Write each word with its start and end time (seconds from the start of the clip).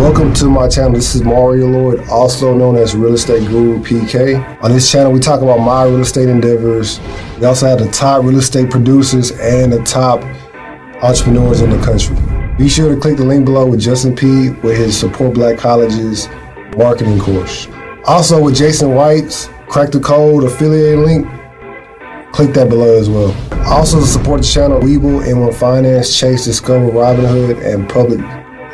Welcome 0.00 0.32
to 0.36 0.46
my 0.46 0.66
channel. 0.66 0.92
This 0.92 1.14
is 1.14 1.22
Mario 1.22 1.66
Lloyd, 1.66 2.08
also 2.08 2.56
known 2.56 2.76
as 2.76 2.96
Real 2.96 3.12
Estate 3.12 3.46
Guru 3.46 3.80
PK. 3.80 4.62
On 4.62 4.72
this 4.72 4.90
channel, 4.90 5.12
we 5.12 5.20
talk 5.20 5.42
about 5.42 5.58
my 5.58 5.84
real 5.84 6.00
estate 6.00 6.30
endeavors. 6.30 6.98
We 7.38 7.44
also 7.44 7.66
have 7.66 7.80
the 7.80 7.90
top 7.90 8.24
real 8.24 8.38
estate 8.38 8.70
producers 8.70 9.30
and 9.32 9.70
the 9.70 9.82
top 9.82 10.22
entrepreneurs 11.04 11.60
in 11.60 11.68
the 11.68 11.78
country. 11.84 12.16
Be 12.56 12.66
sure 12.66 12.94
to 12.94 12.98
click 12.98 13.18
the 13.18 13.26
link 13.26 13.44
below 13.44 13.66
with 13.66 13.80
Justin 13.80 14.16
P 14.16 14.48
with 14.62 14.78
his 14.78 14.98
Support 14.98 15.34
Black 15.34 15.58
Colleges 15.58 16.30
marketing 16.78 17.18
course. 17.18 17.68
Also 18.06 18.42
with 18.42 18.56
Jason 18.56 18.94
White's 18.94 19.50
Crack 19.68 19.90
the 19.90 20.00
Code 20.00 20.44
affiliate 20.44 20.98
link, 21.00 21.26
click 22.32 22.54
that 22.54 22.70
below 22.70 22.98
as 22.98 23.10
well. 23.10 23.36
Also 23.70 24.00
to 24.00 24.06
support 24.06 24.40
the 24.40 24.46
channel, 24.46 24.80
Webull, 24.80 25.26
M1 25.26 25.54
Finance, 25.56 26.18
Chase, 26.18 26.46
Discover, 26.46 26.90
Robinhood, 26.90 27.62
and 27.62 27.86
Public, 27.86 28.20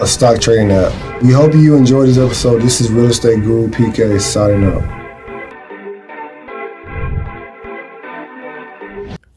a 0.00 0.06
stock 0.06 0.40
trading 0.40 0.70
app. 0.72 0.92
We 1.22 1.32
hope 1.32 1.54
you 1.54 1.74
enjoyed 1.74 2.08
this 2.08 2.18
episode. 2.18 2.60
This 2.60 2.80
is 2.82 2.90
Real 2.92 3.06
Estate 3.06 3.42
Guru 3.42 3.68
PK 3.68 4.20
signing 4.20 4.64
up. 4.64 4.82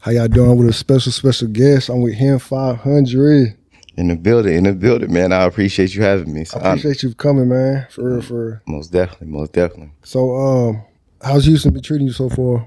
How 0.00 0.10
y'all 0.10 0.28
doing 0.28 0.58
with 0.58 0.68
a 0.68 0.72
special, 0.72 1.12
special 1.12 1.48
guest? 1.48 1.88
I'm 1.88 2.02
with 2.02 2.14
him 2.14 2.38
500. 2.38 3.56
In 3.96 4.08
the 4.08 4.16
building, 4.16 4.56
in 4.56 4.64
the 4.64 4.72
building, 4.72 5.12
man. 5.12 5.32
I 5.32 5.44
appreciate 5.44 5.94
you 5.94 6.02
having 6.02 6.32
me. 6.32 6.44
So 6.44 6.58
I 6.58 6.70
appreciate 6.70 7.02
you 7.02 7.14
coming, 7.14 7.48
man. 7.48 7.86
For 7.90 8.10
real, 8.10 8.22
for 8.22 8.46
real. 8.46 8.60
Most 8.66 8.92
definitely, 8.92 9.28
most 9.28 9.52
definitely. 9.52 9.92
So, 10.02 10.36
um, 10.36 10.82
how's 11.22 11.44
Houston 11.46 11.72
been 11.72 11.82
treating 11.82 12.06
you 12.06 12.12
so 12.12 12.28
far? 12.28 12.66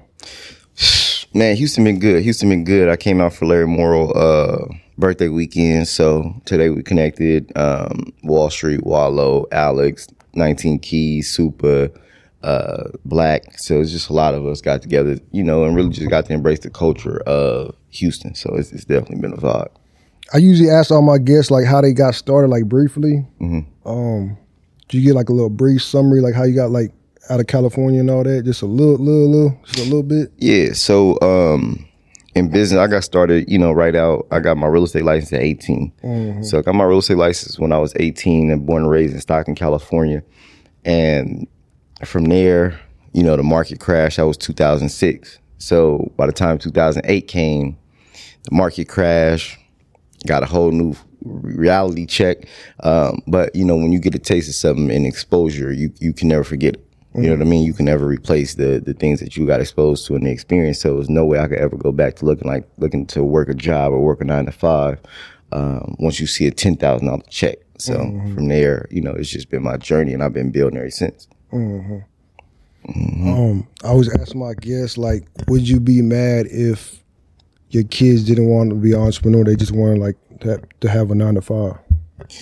Man, 1.34 1.56
Houston 1.56 1.82
been 1.82 1.98
good. 1.98 2.22
Houston 2.22 2.48
been 2.48 2.62
good. 2.62 2.88
I 2.88 2.94
came 2.96 3.20
out 3.20 3.32
for 3.32 3.46
Larry 3.46 3.66
Morrill 3.66 4.12
uh, 4.16 4.72
birthday 4.98 5.28
weekend, 5.28 5.88
so 5.88 6.40
today 6.44 6.70
we 6.70 6.82
connected. 6.82 7.52
Um, 7.56 8.12
Wall 8.22 8.50
Street, 8.50 8.84
Wallo, 8.84 9.46
Alex, 9.52 10.08
19 10.34 10.78
Keys, 10.80 11.30
Super, 11.30 11.90
uh, 12.42 12.90
Black. 13.04 13.58
So 13.58 13.80
it's 13.80 13.90
just 13.90 14.10
a 14.10 14.12
lot 14.12 14.34
of 14.34 14.46
us 14.46 14.60
got 14.60 14.82
together, 14.82 15.18
you 15.32 15.42
know, 15.42 15.64
and 15.64 15.74
really 15.74 15.90
just 15.90 16.10
got 16.10 16.26
to 16.26 16.32
embrace 16.32 16.60
the 16.60 16.70
culture 16.70 17.20
of 17.20 17.74
Houston. 17.90 18.34
So 18.34 18.54
it's, 18.56 18.72
it's 18.72 18.84
definitely 18.84 19.20
been 19.20 19.32
a 19.32 19.38
vibe. 19.38 19.70
I 20.32 20.38
usually 20.38 20.70
ask 20.70 20.90
all 20.90 21.02
my 21.02 21.18
guests 21.18 21.50
like 21.50 21.66
how 21.66 21.80
they 21.80 21.92
got 21.92 22.14
started, 22.14 22.48
like 22.48 22.66
briefly. 22.66 23.26
Um, 23.84 24.36
do 24.88 24.98
you 24.98 25.04
get 25.04 25.14
like 25.14 25.28
a 25.28 25.32
little 25.32 25.50
brief 25.50 25.82
summary, 25.82 26.20
like 26.20 26.34
how 26.34 26.44
you 26.44 26.54
got 26.54 26.70
like 26.70 26.92
out 27.30 27.40
of 27.40 27.46
California 27.46 28.00
and 28.00 28.10
all 28.10 28.24
that? 28.24 28.44
Just 28.44 28.62
a 28.62 28.66
little, 28.66 28.96
little, 28.96 29.30
little, 29.30 29.60
just 29.64 29.78
a 29.78 29.84
little 29.84 30.02
bit. 30.02 30.32
Yeah. 30.38 30.72
So 30.72 31.18
um, 31.20 31.86
in 32.34 32.50
business, 32.50 32.78
I 32.78 32.86
got 32.88 33.04
started, 33.04 33.48
you 33.48 33.58
know, 33.58 33.72
right 33.72 33.94
out. 33.94 34.26
I 34.30 34.40
got 34.40 34.56
my 34.56 34.66
real 34.66 34.84
estate 34.84 35.04
license 35.04 35.32
at 35.32 35.42
18. 35.42 35.92
So 36.42 36.58
I 36.58 36.62
got 36.62 36.74
my 36.74 36.84
real 36.84 36.98
estate 36.98 37.16
license 37.16 37.58
when 37.58 37.72
I 37.72 37.78
was 37.78 37.92
18 37.96 38.50
and 38.50 38.66
born 38.66 38.82
and 38.82 38.90
raised 38.90 39.14
in 39.14 39.20
Stockton, 39.20 39.54
California. 39.54 40.22
And 40.84 41.46
from 42.04 42.24
there, 42.24 42.80
you 43.12 43.22
know, 43.22 43.36
the 43.36 43.42
market 43.42 43.78
crashed. 43.80 44.16
That 44.16 44.26
was 44.26 44.36
2006. 44.36 45.38
So 45.58 46.12
by 46.16 46.26
the 46.26 46.32
time 46.32 46.58
2008 46.58 47.28
came, 47.28 47.78
the 48.42 48.54
market 48.54 48.88
crashed, 48.88 49.56
got 50.26 50.42
a 50.42 50.46
whole 50.46 50.72
new 50.72 50.94
reality 51.22 52.04
check. 52.04 52.46
Um, 52.80 53.22
but 53.26 53.54
you 53.54 53.64
know, 53.64 53.76
when 53.76 53.92
you 53.92 53.98
get 53.98 54.14
a 54.14 54.18
taste 54.18 54.48
of 54.48 54.54
something 54.54 54.90
and 54.90 55.06
exposure, 55.06 55.72
you 55.72 55.92
you 56.00 56.12
can 56.12 56.28
never 56.28 56.44
forget 56.44 56.74
it. 56.74 56.86
You 57.16 57.22
know 57.28 57.36
what 57.36 57.42
I 57.42 57.44
mean? 57.44 57.64
You 57.64 57.72
can 57.72 57.84
never 57.84 58.06
replace 58.06 58.54
the 58.54 58.82
the 58.84 58.92
things 58.92 59.20
that 59.20 59.36
you 59.36 59.46
got 59.46 59.60
exposed 59.60 60.06
to 60.06 60.16
in 60.16 60.24
the 60.24 60.30
experience. 60.30 60.80
So 60.80 60.94
there's 60.94 61.08
no 61.08 61.24
way 61.24 61.38
I 61.38 61.46
could 61.46 61.58
ever 61.58 61.76
go 61.76 61.92
back 61.92 62.16
to 62.16 62.24
looking 62.24 62.48
like 62.48 62.68
looking 62.78 63.06
to 63.06 63.22
work 63.22 63.48
a 63.48 63.54
job 63.54 63.92
or 63.92 64.00
work 64.00 64.20
a 64.20 64.24
nine 64.24 64.46
to 64.46 64.52
five. 64.52 64.98
Um, 65.52 65.94
once 66.00 66.18
you 66.18 66.26
see 66.26 66.46
a 66.48 66.50
ten 66.50 66.76
thousand 66.76 67.06
dollar 67.06 67.22
check, 67.28 67.58
so 67.78 67.94
from 68.34 68.48
there, 68.48 68.88
you 68.90 69.00
know, 69.00 69.12
it's 69.12 69.30
just 69.30 69.48
been 69.48 69.62
my 69.62 69.76
journey, 69.76 70.12
and 70.12 70.22
I've 70.24 70.32
been 70.32 70.50
building 70.50 70.78
ever 70.78 70.90
since. 70.90 71.28
Um, 72.88 73.66
I 73.82 73.88
always 73.88 74.12
ask 74.20 74.34
my 74.34 74.54
guests 74.54 74.98
like, 74.98 75.26
would 75.48 75.66
you 75.68 75.80
be 75.80 76.02
mad 76.02 76.46
if 76.50 77.02
your 77.70 77.84
kids 77.84 78.24
didn't 78.24 78.46
want 78.46 78.70
to 78.70 78.76
be 78.76 78.92
an 78.92 79.00
entrepreneur? 79.00 79.44
They 79.44 79.56
just 79.56 79.72
wanted 79.72 79.98
like 79.98 80.16
to 80.40 80.48
have, 80.50 80.68
to 80.80 80.88
have 80.88 81.10
a 81.10 81.14
nine 81.14 81.34
to 81.34 81.40
five. 81.42 81.78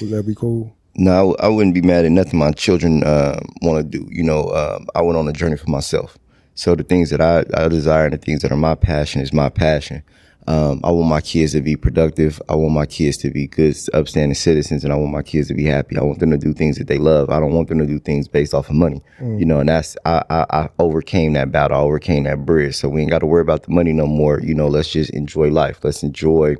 Would 0.00 0.10
that 0.10 0.27
be 0.27 0.34
cool? 0.34 0.75
No, 0.94 1.10
I, 1.12 1.16
w- 1.19 1.36
I 1.41 1.48
wouldn't 1.48 1.75
be 1.75 1.82
mad 1.82 2.04
at 2.04 2.12
nothing 2.12 2.38
my 2.38 2.53
children 2.53 3.03
uh, 3.04 3.41
want 3.62 3.78
to 3.78 3.98
do. 3.98 4.06
You 4.10 4.22
know, 4.22 4.50
um, 4.50 4.86
I 4.94 5.00
went 5.03 5.16
on 5.19 5.26
a 5.28 5.32
journey 5.32 5.56
for 5.56 5.70
myself. 5.70 6.19
So 6.54 6.75
the 6.75 6.82
things 6.84 7.10
that 7.10 7.20
I, 7.20 7.44
I 7.54 7.69
desire 7.69 8.04
and 8.04 8.12
the 8.12 8.19
things 8.19 8.42
that 8.42 8.53
are 8.53 8.56
my 8.56 8.75
passion 8.75 9.22
is 9.22 9.32
my 9.32 9.48
passion. 9.48 10.03
Um, 10.48 10.80
I 10.82 10.91
want 10.91 11.08
my 11.08 11.20
kids 11.20 11.53
to 11.53 11.60
be 11.60 11.76
productive. 11.76 12.42
I 12.48 12.56
want 12.56 12.75
my 12.75 12.84
kids 12.84 13.16
to 13.19 13.30
be 13.30 13.47
good, 13.47 13.76
upstanding 13.94 14.34
citizens, 14.34 14.82
and 14.82 14.92
I 14.92 14.97
want 14.97 15.12
my 15.12 15.22
kids 15.22 15.47
to 15.48 15.54
be 15.54 15.64
happy. 15.64 15.97
I 15.97 16.03
want 16.03 16.19
them 16.19 16.32
to 16.32 16.36
do 16.36 16.53
things 16.53 16.78
that 16.78 16.88
they 16.88 16.98
love. 16.98 17.30
I 17.30 17.38
don't 17.38 17.53
want 17.53 17.69
them 17.69 17.78
to 17.78 17.86
do 17.86 18.00
things 18.00 18.26
based 18.26 18.53
off 18.53 18.69
of 18.69 18.74
money. 18.74 19.00
You 19.20 19.47
know, 19.47 19.60
and 19.60 19.69
that's 19.69 19.97
I, 20.04 20.22
I, 20.30 20.47
I 20.50 20.69
overcame 20.80 21.34
that 21.34 21.53
battle. 21.53 21.76
I 21.76 21.80
overcame 21.80 22.24
that 22.24 22.44
bridge. 22.44 22.74
So 22.74 22.88
we 22.88 23.03
ain't 23.03 23.10
got 23.10 23.20
to 23.20 23.26
worry 23.26 23.41
about 23.42 23.62
the 23.62 23.70
money 23.70 23.92
no 23.92 24.06
more. 24.06 24.41
You 24.41 24.54
know, 24.54 24.66
let's 24.66 24.91
just 24.91 25.10
enjoy 25.10 25.48
life. 25.48 25.78
Let's 25.84 26.03
enjoy 26.03 26.56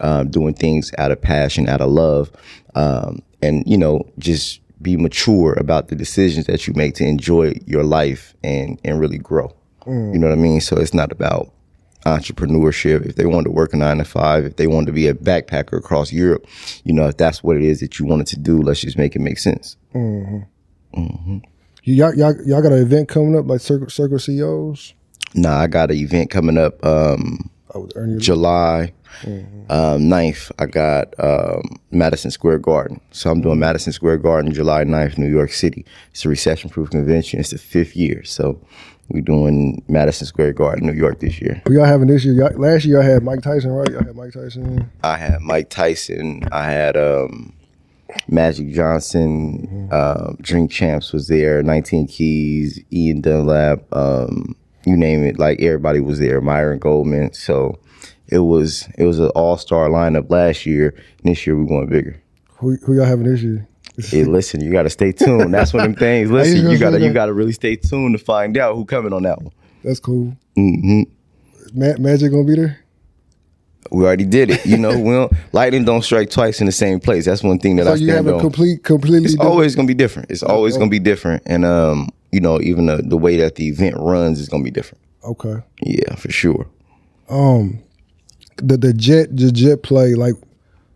um, 0.00 0.30
doing 0.30 0.54
things 0.54 0.90
out 0.98 1.10
of 1.10 1.20
passion, 1.20 1.68
out 1.68 1.80
of 1.80 1.90
love, 1.90 2.30
um, 2.74 3.22
and 3.42 3.64
you 3.66 3.78
know, 3.78 4.10
just 4.18 4.60
be 4.82 4.96
mature 4.96 5.54
about 5.54 5.88
the 5.88 5.96
decisions 5.96 6.46
that 6.46 6.66
you 6.66 6.72
make 6.74 6.94
to 6.94 7.04
enjoy 7.04 7.54
your 7.66 7.84
life 7.84 8.34
and 8.42 8.80
and 8.84 9.00
really 9.00 9.18
grow. 9.18 9.54
You 9.86 10.18
know 10.18 10.28
what 10.28 10.38
I 10.38 10.40
mean? 10.40 10.60
So 10.60 10.76
it's 10.76 10.94
not 10.94 11.10
about 11.10 11.52
entrepreneurship. 12.06 13.04
If 13.06 13.16
they 13.16 13.26
wanted 13.26 13.44
to 13.44 13.50
work 13.50 13.72
a 13.72 13.76
nine 13.76 13.98
to 13.98 14.04
five, 14.04 14.44
if 14.44 14.56
they 14.56 14.66
wanted 14.66 14.86
to 14.86 14.92
be 14.92 15.06
a 15.06 15.14
backpacker 15.14 15.78
across 15.78 16.12
Europe, 16.12 16.46
you 16.84 16.92
know, 16.92 17.08
if 17.08 17.16
that's 17.16 17.42
what 17.42 17.56
it 17.56 17.62
is 17.62 17.80
that 17.80 17.98
you 17.98 18.06
wanted 18.06 18.26
to 18.28 18.38
do, 18.38 18.62
let's 18.62 18.80
just 18.80 18.98
make 18.98 19.16
it 19.16 19.20
make 19.20 19.38
sense. 19.38 19.76
You, 21.82 21.94
y'all, 21.94 22.14
y'all, 22.14 22.34
y'all 22.46 22.62
got 22.62 22.72
an 22.72 22.82
event 22.82 23.08
coming 23.08 23.36
up 23.36 23.46
like 23.46 23.60
Circle, 23.60 23.88
Circle 23.88 24.18
CEOs? 24.18 24.94
Nah, 25.34 25.60
I 25.60 25.66
got 25.66 25.90
an 25.90 25.96
event 25.96 26.30
coming 26.30 26.58
up 26.58 26.84
um, 26.84 27.50
Oh. 27.74 27.88
July 28.18 28.92
um, 29.24 30.00
9th. 30.00 30.50
I 30.58 30.66
got 30.66 31.14
um, 31.18 31.62
Madison 31.90 32.30
Square 32.30 32.58
Garden. 32.58 33.00
So 33.12 33.30
I'm 33.30 33.40
doing 33.40 33.58
Madison 33.58 33.92
Square 33.92 34.18
Garden 34.18 34.52
July 34.52 34.84
9th, 34.84 35.18
New 35.18 35.28
York 35.28 35.52
City. 35.52 35.84
It's 36.10 36.24
a 36.24 36.28
recession 36.28 36.70
proof 36.70 36.90
convention. 36.90 37.40
It's 37.40 37.50
the 37.50 37.58
fifth 37.58 37.96
year. 37.96 38.24
So 38.24 38.60
we're 39.08 39.22
doing 39.22 39.82
Madison 39.88 40.26
Square 40.26 40.54
Garden, 40.54 40.86
New 40.86 40.92
York 40.94 41.20
this 41.20 41.40
year. 41.40 41.62
Y'all 41.68 41.84
having 41.84 42.08
this 42.08 42.24
year? 42.24 42.34
Y'all, 42.34 42.58
last 42.58 42.84
year 42.84 43.00
y'all 43.00 43.10
had 43.12 43.22
Mike 43.22 43.42
Tyson, 43.42 43.70
right? 43.70 43.90
Y'all 43.90 44.04
had 44.04 44.16
Mike 44.16 44.32
Tyson. 44.32 44.90
I 45.02 45.16
had 45.16 45.40
Mike 45.40 45.70
Tyson. 45.70 46.44
I 46.52 46.64
had 46.64 46.96
um, 46.96 47.52
Magic 48.28 48.72
Johnson. 48.72 49.88
Um, 49.92 50.36
Drink 50.40 50.70
Champs 50.70 51.12
was 51.12 51.28
there. 51.28 51.62
19 51.62 52.06
Keys. 52.06 52.80
Ian 52.92 53.20
Dunlap. 53.20 53.80
Um, 53.92 54.54
you 54.84 54.96
name 54.96 55.24
it. 55.24 55.38
Like 55.38 55.60
everybody 55.60 56.00
was 56.00 56.18
there. 56.18 56.40
Myron 56.40 56.78
Golden. 56.78 57.32
So 57.32 57.78
it 58.28 58.38
was 58.40 58.88
it 58.98 59.04
was 59.04 59.18
an 59.18 59.28
all 59.30 59.56
star 59.56 59.88
lineup 59.88 60.30
last 60.30 60.66
year. 60.66 60.94
This 61.24 61.46
year 61.46 61.56
we're 61.58 61.66
going 61.68 61.88
bigger. 61.88 62.20
Who, 62.58 62.76
who 62.76 62.94
y'all 62.96 63.06
having 63.06 63.24
this 63.24 63.42
year? 63.42 63.66
Hey, 63.98 64.24
listen, 64.24 64.60
you 64.62 64.70
got 64.70 64.84
to 64.84 64.90
stay 64.90 65.12
tuned. 65.12 65.52
That's 65.52 65.74
one 65.74 65.82
of 65.84 65.90
them 65.90 65.94
things. 65.98 66.30
Listen, 66.30 66.70
you 66.70 66.78
got 66.78 66.90
to 66.90 66.98
that. 66.98 67.04
you 67.04 67.12
got 67.12 67.26
to 67.26 67.32
really 67.34 67.52
stay 67.52 67.76
tuned 67.76 68.16
to 68.18 68.24
find 68.24 68.56
out 68.56 68.74
who 68.74 68.84
coming 68.84 69.12
on 69.12 69.24
that 69.24 69.42
one. 69.42 69.52
That's 69.84 70.00
cool. 70.00 70.36
hmm 70.56 71.02
Ma- 71.74 71.96
Magic 71.98 72.30
gonna 72.32 72.44
be 72.44 72.54
there? 72.56 72.80
We 73.90 74.04
already 74.04 74.24
did 74.26 74.50
it. 74.50 74.64
You 74.66 74.76
know, 74.76 74.90
we 74.98 75.10
don't, 75.12 75.32
lightning 75.52 75.84
don't 75.84 76.02
strike 76.02 76.30
twice 76.30 76.60
in 76.60 76.66
the 76.66 76.72
same 76.72 77.00
place. 77.00 77.24
That's 77.24 77.42
one 77.42 77.58
thing 77.58 77.76
that 77.76 77.86
So 77.86 77.92
I 77.92 77.96
So 77.96 78.00
you 78.04 78.12
have 78.12 78.26
a 78.26 78.34
on. 78.34 78.40
complete, 78.40 78.84
completely 78.84 79.24
it's 79.24 79.32
different- 79.32 79.50
always 79.50 79.74
gonna 79.74 79.88
be 79.88 79.94
different. 79.94 80.30
It's 80.30 80.42
always 80.42 80.76
gonna 80.76 80.90
be 80.90 80.98
different, 80.98 81.42
and 81.46 81.64
um, 81.64 82.08
you 82.30 82.40
know, 82.40 82.60
even 82.60 82.86
the 82.86 82.98
the 82.98 83.16
way 83.16 83.36
that 83.38 83.54
the 83.56 83.68
event 83.68 83.96
runs 83.98 84.38
is 84.40 84.48
gonna 84.48 84.62
be 84.64 84.70
different. 84.70 85.02
Okay. 85.24 85.56
Yeah, 85.82 86.14
for 86.16 86.30
sure. 86.30 86.66
Um, 87.28 87.80
the 88.56 88.76
the 88.76 88.92
jet 88.92 89.36
the 89.36 89.50
jet 89.50 89.82
play 89.82 90.14
like 90.14 90.34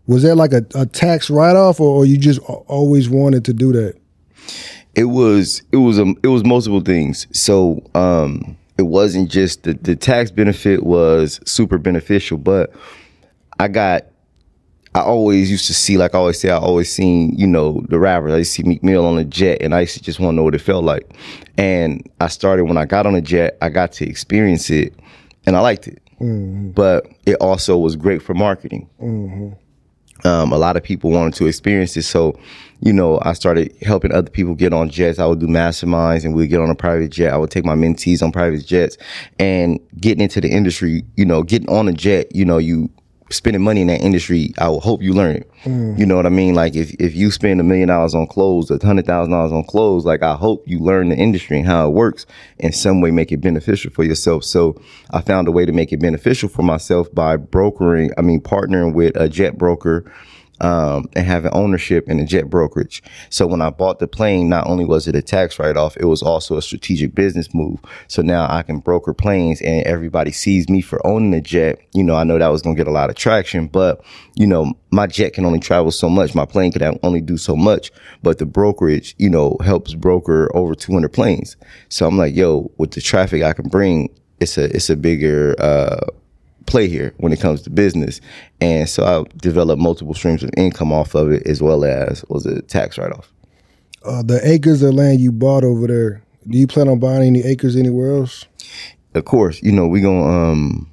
was 0.06 0.22
that 0.22 0.36
like 0.36 0.52
a, 0.52 0.64
a 0.74 0.84
tax 0.86 1.30
write 1.30 1.56
off 1.56 1.80
or, 1.80 1.88
or 1.98 2.04
you 2.06 2.16
just 2.18 2.38
always 2.40 3.08
wanted 3.08 3.44
to 3.46 3.52
do 3.54 3.72
that? 3.72 3.94
It 4.94 5.04
was 5.04 5.62
it 5.72 5.78
was 5.78 5.98
um 5.98 6.16
it 6.22 6.28
was 6.28 6.44
multiple 6.44 6.80
things. 6.80 7.26
So 7.32 7.82
um, 7.94 8.56
it 8.78 8.82
wasn't 8.82 9.30
just 9.30 9.62
the 9.62 9.74
the 9.74 9.96
tax 9.96 10.30
benefit 10.30 10.82
was 10.84 11.40
super 11.44 11.78
beneficial, 11.78 12.38
but 12.38 12.72
I 13.58 13.68
got. 13.68 14.06
I 14.96 15.00
always 15.00 15.50
used 15.50 15.66
to 15.66 15.74
see, 15.74 15.98
like 15.98 16.14
I 16.14 16.18
always 16.18 16.38
say, 16.38 16.50
I 16.50 16.56
always 16.56 16.88
seen, 16.88 17.34
you 17.36 17.48
know, 17.48 17.84
the 17.88 17.98
rappers. 17.98 18.32
I 18.32 18.36
used 18.36 18.54
to 18.54 18.62
see 18.62 18.68
Meek 18.68 18.84
Mill 18.84 19.04
on 19.04 19.18
a 19.18 19.24
jet, 19.24 19.58
and 19.60 19.74
I 19.74 19.80
used 19.80 19.94
to 19.94 20.00
just 20.00 20.20
want 20.20 20.34
to 20.34 20.36
know 20.36 20.44
what 20.44 20.54
it 20.54 20.60
felt 20.60 20.84
like. 20.84 21.12
And 21.58 22.08
I 22.20 22.28
started 22.28 22.66
when 22.66 22.76
I 22.76 22.84
got 22.84 23.04
on 23.04 23.16
a 23.16 23.20
jet, 23.20 23.58
I 23.60 23.70
got 23.70 23.90
to 23.94 24.08
experience 24.08 24.70
it, 24.70 24.94
and 25.46 25.56
I 25.56 25.60
liked 25.62 25.88
it. 25.88 26.00
Mm-hmm. 26.20 26.70
But 26.70 27.08
it 27.26 27.34
also 27.40 27.76
was 27.76 27.96
great 27.96 28.22
for 28.22 28.34
marketing. 28.34 28.88
Mm-hmm. 29.00 29.54
Um, 30.24 30.52
a 30.52 30.58
lot 30.58 30.76
of 30.76 30.82
people 30.82 31.10
wanted 31.10 31.34
to 31.34 31.46
experience 31.46 31.96
it, 31.96 32.02
so 32.02 32.38
you 32.80 32.92
know, 32.92 33.18
I 33.22 33.32
started 33.32 33.74
helping 33.82 34.12
other 34.12 34.30
people 34.30 34.54
get 34.54 34.72
on 34.72 34.90
jets. 34.90 35.18
I 35.18 35.26
would 35.26 35.40
do 35.40 35.46
masterminds, 35.46 36.24
and 36.24 36.34
we'd 36.34 36.48
get 36.48 36.60
on 36.60 36.70
a 36.70 36.74
private 36.74 37.10
jet. 37.10 37.32
I 37.32 37.36
would 37.36 37.50
take 37.50 37.64
my 37.64 37.74
mentees 37.74 38.22
on 38.22 38.30
private 38.32 38.66
jets, 38.66 38.98
and 39.38 39.80
getting 40.00 40.22
into 40.22 40.40
the 40.40 40.50
industry. 40.50 41.04
You 41.16 41.24
know, 41.24 41.42
getting 41.42 41.68
on 41.70 41.88
a 41.88 41.92
jet. 41.92 42.34
You 42.34 42.44
know, 42.44 42.58
you 42.58 42.90
spending 43.30 43.62
money 43.62 43.80
in 43.80 43.86
that 43.86 44.00
industry, 44.00 44.52
I 44.58 44.68
will 44.68 44.80
hope 44.80 45.02
you 45.02 45.12
learn 45.12 45.36
it. 45.36 45.50
Mm. 45.64 45.98
You 45.98 46.06
know 46.06 46.16
what 46.16 46.26
I 46.26 46.30
mean? 46.30 46.54
Like 46.54 46.76
if, 46.76 46.92
if 46.94 47.14
you 47.14 47.30
spend 47.30 47.60
a 47.60 47.64
million 47.64 47.88
dollars 47.88 48.14
on 48.14 48.26
clothes, 48.26 48.70
a 48.70 48.78
hundred 48.84 49.06
thousand 49.06 49.32
dollars 49.32 49.52
on 49.52 49.64
clothes, 49.64 50.04
like 50.04 50.22
I 50.22 50.34
hope 50.34 50.62
you 50.66 50.78
learn 50.78 51.08
the 51.08 51.16
industry 51.16 51.58
and 51.58 51.66
how 51.66 51.88
it 51.88 51.92
works 51.92 52.26
in 52.58 52.72
some 52.72 53.00
way, 53.00 53.10
make 53.10 53.32
it 53.32 53.38
beneficial 53.38 53.90
for 53.90 54.04
yourself. 54.04 54.44
So 54.44 54.80
I 55.10 55.20
found 55.22 55.48
a 55.48 55.52
way 55.52 55.64
to 55.64 55.72
make 55.72 55.92
it 55.92 56.00
beneficial 56.00 56.48
for 56.48 56.62
myself 56.62 57.12
by 57.14 57.36
brokering, 57.36 58.10
I 58.18 58.22
mean, 58.22 58.40
partnering 58.40 58.94
with 58.94 59.16
a 59.16 59.28
jet 59.28 59.56
broker 59.56 60.10
um, 60.60 61.08
and 61.14 61.26
having 61.26 61.52
ownership 61.52 62.08
in 62.08 62.20
a 62.20 62.24
jet 62.24 62.48
brokerage. 62.48 63.02
So 63.30 63.46
when 63.46 63.60
I 63.60 63.70
bought 63.70 63.98
the 63.98 64.06
plane, 64.06 64.48
not 64.48 64.66
only 64.66 64.84
was 64.84 65.08
it 65.08 65.16
a 65.16 65.22
tax 65.22 65.58
write 65.58 65.76
off, 65.76 65.96
it 65.96 66.04
was 66.04 66.22
also 66.22 66.56
a 66.56 66.62
strategic 66.62 67.14
business 67.14 67.52
move. 67.54 67.80
So 68.08 68.22
now 68.22 68.46
I 68.48 68.62
can 68.62 68.78
broker 68.78 69.14
planes 69.14 69.60
and 69.60 69.84
everybody 69.86 70.32
sees 70.32 70.68
me 70.68 70.80
for 70.80 71.04
owning 71.06 71.34
a 71.34 71.40
jet. 71.40 71.80
You 71.92 72.04
know, 72.04 72.14
I 72.14 72.24
know 72.24 72.38
that 72.38 72.48
was 72.48 72.62
going 72.62 72.76
to 72.76 72.80
get 72.80 72.88
a 72.88 72.92
lot 72.92 73.10
of 73.10 73.16
traction, 73.16 73.66
but 73.66 74.02
you 74.36 74.46
know, 74.46 74.72
my 74.90 75.06
jet 75.06 75.32
can 75.34 75.44
only 75.44 75.60
travel 75.60 75.90
so 75.90 76.08
much. 76.08 76.34
My 76.34 76.46
plane 76.46 76.72
can 76.72 76.98
only 77.02 77.20
do 77.20 77.36
so 77.36 77.56
much, 77.56 77.90
but 78.22 78.38
the 78.38 78.46
brokerage, 78.46 79.14
you 79.18 79.30
know, 79.30 79.56
helps 79.62 79.94
broker 79.94 80.50
over 80.54 80.74
200 80.74 81.12
planes. 81.12 81.56
So 81.88 82.06
I'm 82.06 82.16
like, 82.16 82.34
yo, 82.34 82.70
with 82.78 82.92
the 82.92 83.00
traffic 83.00 83.42
I 83.42 83.52
can 83.52 83.68
bring, 83.68 84.08
it's 84.40 84.58
a, 84.58 84.64
it's 84.74 84.90
a 84.90 84.96
bigger, 84.96 85.54
uh, 85.58 86.06
play 86.66 86.88
here 86.88 87.14
when 87.18 87.32
it 87.32 87.40
comes 87.40 87.62
to 87.62 87.70
business. 87.70 88.20
And 88.60 88.88
so 88.88 89.04
I 89.04 89.36
developed 89.38 89.80
multiple 89.80 90.14
streams 90.14 90.42
of 90.42 90.50
income 90.56 90.92
off 90.92 91.14
of 91.14 91.30
it 91.30 91.46
as 91.46 91.62
well 91.62 91.84
as 91.84 92.24
was 92.28 92.46
a 92.46 92.62
tax 92.62 92.98
write 92.98 93.12
off. 93.12 93.32
Uh, 94.04 94.22
the 94.22 94.40
acres 94.46 94.82
of 94.82 94.94
land 94.94 95.20
you 95.20 95.32
bought 95.32 95.64
over 95.64 95.86
there, 95.86 96.22
do 96.48 96.58
you 96.58 96.66
plan 96.66 96.88
on 96.88 96.98
buying 96.98 97.22
any 97.22 97.40
acres 97.42 97.76
anywhere 97.76 98.16
else? 98.16 98.46
Of 99.14 99.24
course, 99.24 99.62
you 99.62 99.72
know, 99.72 99.86
we're 99.86 100.02
going 100.02 100.22
to 100.22 100.28
um 100.28 100.90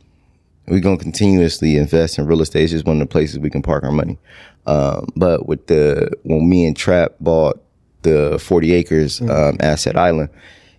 we're 0.67 0.79
gonna 0.79 0.97
continuously 0.97 1.75
invest 1.75 2.17
in 2.17 2.25
real 2.25 2.41
estate. 2.41 2.63
It's 2.63 2.71
just 2.71 2.85
one 2.85 3.01
of 3.01 3.07
the 3.07 3.11
places 3.11 3.39
we 3.39 3.49
can 3.49 3.61
park 3.61 3.83
our 3.83 3.91
money. 3.91 4.17
Um, 4.65 5.07
but 5.15 5.47
with 5.47 5.67
the 5.67 6.11
when 6.23 6.47
me 6.47 6.65
and 6.65 6.77
Trap 6.77 7.15
bought 7.19 7.61
the 8.03 8.39
40 8.39 8.73
acres 8.73 9.21
um, 9.21 9.57
asset 9.59 9.97
island, 9.97 10.29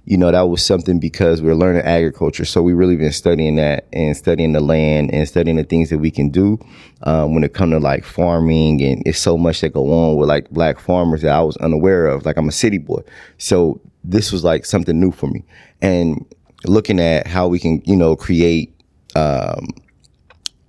you 0.05 0.17
know, 0.17 0.33
that 0.33 0.43
was 0.43 0.65
something 0.65 0.99
because 0.99 1.41
we're 1.41 1.55
learning 1.55 1.83
agriculture. 1.83 2.45
So 2.45 2.61
we 2.61 2.73
really 2.73 2.97
been 2.97 3.13
studying 3.13 3.57
that 3.57 3.87
and 3.93 4.17
studying 4.17 4.53
the 4.53 4.61
land 4.61 5.13
and 5.13 5.29
studying 5.29 5.57
the 5.57 5.65
things 5.65 5.91
that 5.91 5.99
we 5.99 6.11
can 6.11 6.29
do 6.29 6.59
um, 7.03 7.35
when 7.35 7.45
it 7.45 7.55
comes 7.55 7.73
to 7.73 7.79
like 7.79 8.05
farming. 8.05 8.83
And 8.83 9.03
it's 9.07 9.19
so 9.19 9.39
much 9.39 9.61
that 9.61 9.73
go 9.73 9.93
on 9.93 10.17
with 10.17 10.29
like 10.29 10.51
black 10.51 10.81
farmers 10.81 11.23
that 11.23 11.33
I 11.33 11.41
was 11.41 11.57
unaware 11.59 12.07
of. 12.07 12.27
Like 12.27 12.37
I'm 12.37 12.49
a 12.49 12.53
city 12.53 12.79
boy. 12.79 13.03
So 13.39 13.81
this 14.03 14.33
was 14.33 14.43
like 14.43 14.65
something 14.65 14.99
new 14.99 15.13
for 15.13 15.29
me. 15.29 15.45
And 15.81 16.27
looking 16.65 16.99
at 16.99 17.29
how 17.29 17.47
we 17.47 17.61
can, 17.61 17.81
you 17.85 17.95
know, 17.95 18.17
create 18.17 18.75
um, 19.15 19.69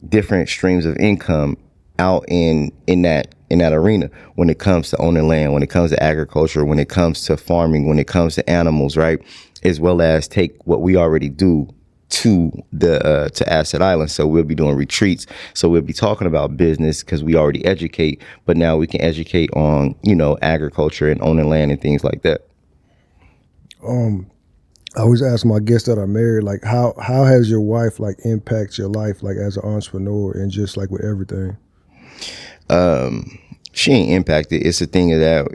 different 0.07 0.47
streams 0.47 0.85
of 0.85 0.95
income 0.97 1.57
out 1.99 2.25
in 2.27 2.71
in 2.87 3.03
that 3.03 3.35
in 3.49 3.59
that 3.59 3.73
arena 3.73 4.09
when 4.35 4.49
it 4.49 4.59
comes 4.59 4.89
to 4.89 4.97
owning 4.97 5.27
land, 5.27 5.53
when 5.53 5.63
it 5.63 5.69
comes 5.69 5.91
to 5.91 6.03
agriculture, 6.03 6.65
when 6.65 6.79
it 6.79 6.89
comes 6.89 7.25
to 7.25 7.37
farming, 7.37 7.87
when 7.87 7.99
it 7.99 8.07
comes 8.07 8.35
to 8.35 8.49
animals, 8.49 8.97
right? 8.97 9.21
As 9.63 9.79
well 9.79 10.01
as 10.01 10.27
take 10.27 10.55
what 10.65 10.81
we 10.81 10.97
already 10.97 11.29
do 11.29 11.69
to 12.09 12.51
the 12.71 13.03
uh, 13.05 13.29
to 13.29 13.51
Asset 13.51 13.81
Island. 13.81 14.11
So 14.11 14.27
we'll 14.27 14.43
be 14.43 14.55
doing 14.55 14.75
retreats. 14.75 15.25
So 15.53 15.69
we'll 15.69 15.81
be 15.81 15.93
talking 15.93 16.27
about 16.27 16.57
business 16.57 17.03
because 17.03 17.23
we 17.23 17.35
already 17.35 17.65
educate, 17.65 18.21
but 18.45 18.57
now 18.57 18.77
we 18.77 18.87
can 18.87 19.01
educate 19.01 19.51
on 19.53 19.95
you 20.03 20.15
know 20.15 20.37
agriculture 20.41 21.09
and 21.09 21.21
owning 21.21 21.49
land 21.49 21.71
and 21.71 21.81
things 21.81 22.03
like 22.03 22.21
that. 22.23 22.47
Um, 23.85 24.29
I 24.95 25.01
always 25.01 25.23
ask 25.23 25.45
my 25.45 25.59
guests 25.59 25.87
that 25.87 25.97
are 25.97 26.07
married, 26.07 26.43
like 26.43 26.63
how 26.63 26.93
how 27.01 27.23
has 27.23 27.49
your 27.49 27.61
wife 27.61 27.99
like 27.99 28.17
impact 28.25 28.77
your 28.77 28.89
life, 28.89 29.23
like 29.23 29.37
as 29.37 29.57
an 29.57 29.63
entrepreneur 29.63 30.31
and 30.33 30.51
just 30.51 30.77
like 30.77 30.91
with 30.91 31.03
everything. 31.03 31.57
Um, 32.73 33.39
she 33.71 33.91
ain't 33.91 34.11
impacted. 34.11 34.65
It's 34.65 34.81
a 34.81 34.87
thing 34.87 35.13
of 35.13 35.19
that 35.19 35.47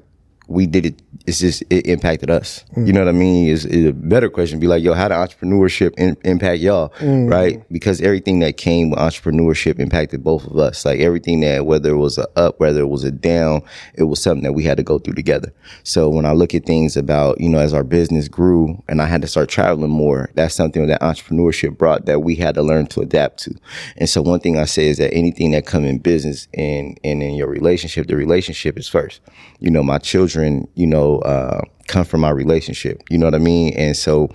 we 0.49 0.67
did 0.67 0.87
it. 0.87 1.03
It's 1.27 1.41
just 1.41 1.62
it 1.69 1.87
impacted 1.87 2.31
us. 2.31 2.65
You 2.75 2.93
know 2.93 3.00
what 3.00 3.09
I 3.09 3.12
mean? 3.12 3.49
Is 3.49 3.67
a 3.67 3.93
better 3.93 4.31
question. 4.31 4.59
Be 4.59 4.67
like, 4.67 4.83
yo, 4.83 4.95
how 4.95 5.09
did 5.09 5.15
entrepreneurship 5.15 5.93
in, 5.99 6.17
impact 6.25 6.61
y'all? 6.61 6.89
Mm-hmm. 6.99 7.29
Right? 7.29 7.62
Because 7.71 8.00
everything 8.00 8.39
that 8.39 8.56
came 8.56 8.89
with 8.91 8.99
entrepreneurship 8.99 9.79
impacted 9.79 10.25
both 10.25 10.47
of 10.47 10.56
us. 10.56 10.87
Like 10.87 11.00
everything 11.00 11.41
that 11.41 11.67
whether 11.67 11.91
it 11.91 11.99
was 11.99 12.17
a 12.17 12.27
up, 12.39 12.59
whether 12.61 12.81
it 12.81 12.89
was 12.89 13.05
a 13.05 13.11
down, 13.11 13.62
it 13.95 14.05
was 14.05 14.23
something 14.23 14.43
that 14.45 14.55
we 14.55 14.65
had 14.65 14.79
to 14.79 14.83
go 14.83 14.99
through 14.99 15.15
together. 15.15 15.53
So 15.83 16.09
when 16.09 16.25
I 16.25 16.33
look 16.33 16.55
at 16.55 16.65
things 16.65 16.97
about 16.97 17.41
you 17.41 17.49
know 17.51 17.59
as 17.59 17.75
our 17.75 17.85
business 17.85 18.27
grew 18.27 18.83
and 18.89 19.03
I 19.03 19.06
had 19.06 19.21
to 19.21 19.29
start 19.29 19.51
traveling 19.51 19.91
more, 19.91 20.31
that's 20.35 20.55
something 20.55 20.87
that 20.87 21.03
entrepreneurship 21.03 21.77
brought 21.77 22.06
that 22.06 22.21
we 22.21 22.37
had 22.37 22.55
to 22.55 22.62
learn 22.62 22.87
to 22.89 23.01
adapt 23.01 23.41
to. 23.41 23.55
And 23.99 24.09
so 24.09 24.23
one 24.23 24.41
thing 24.41 24.59
I 24.59 24.65
say 24.65 24.89
is 24.89 24.97
that 24.97 25.12
anything 25.12 25.51
that 25.51 25.67
come 25.67 25.85
in 25.85 25.99
business 25.99 26.49
and 26.55 26.99
and 27.05 27.23
in 27.23 27.35
your 27.35 27.49
relationship, 27.49 28.06
the 28.06 28.17
relationship 28.17 28.79
is 28.79 28.89
first. 28.89 29.21
You 29.61 29.71
know, 29.71 29.83
my 29.83 29.99
children, 29.99 30.38
you 30.44 30.87
know, 30.87 31.19
uh, 31.20 31.61
come 31.87 32.05
from 32.05 32.25
our 32.25 32.35
relationship. 32.35 33.02
You 33.11 33.19
know 33.19 33.26
what 33.26 33.35
I 33.35 33.38
mean? 33.38 33.75
And 33.76 33.96
so 33.96 34.29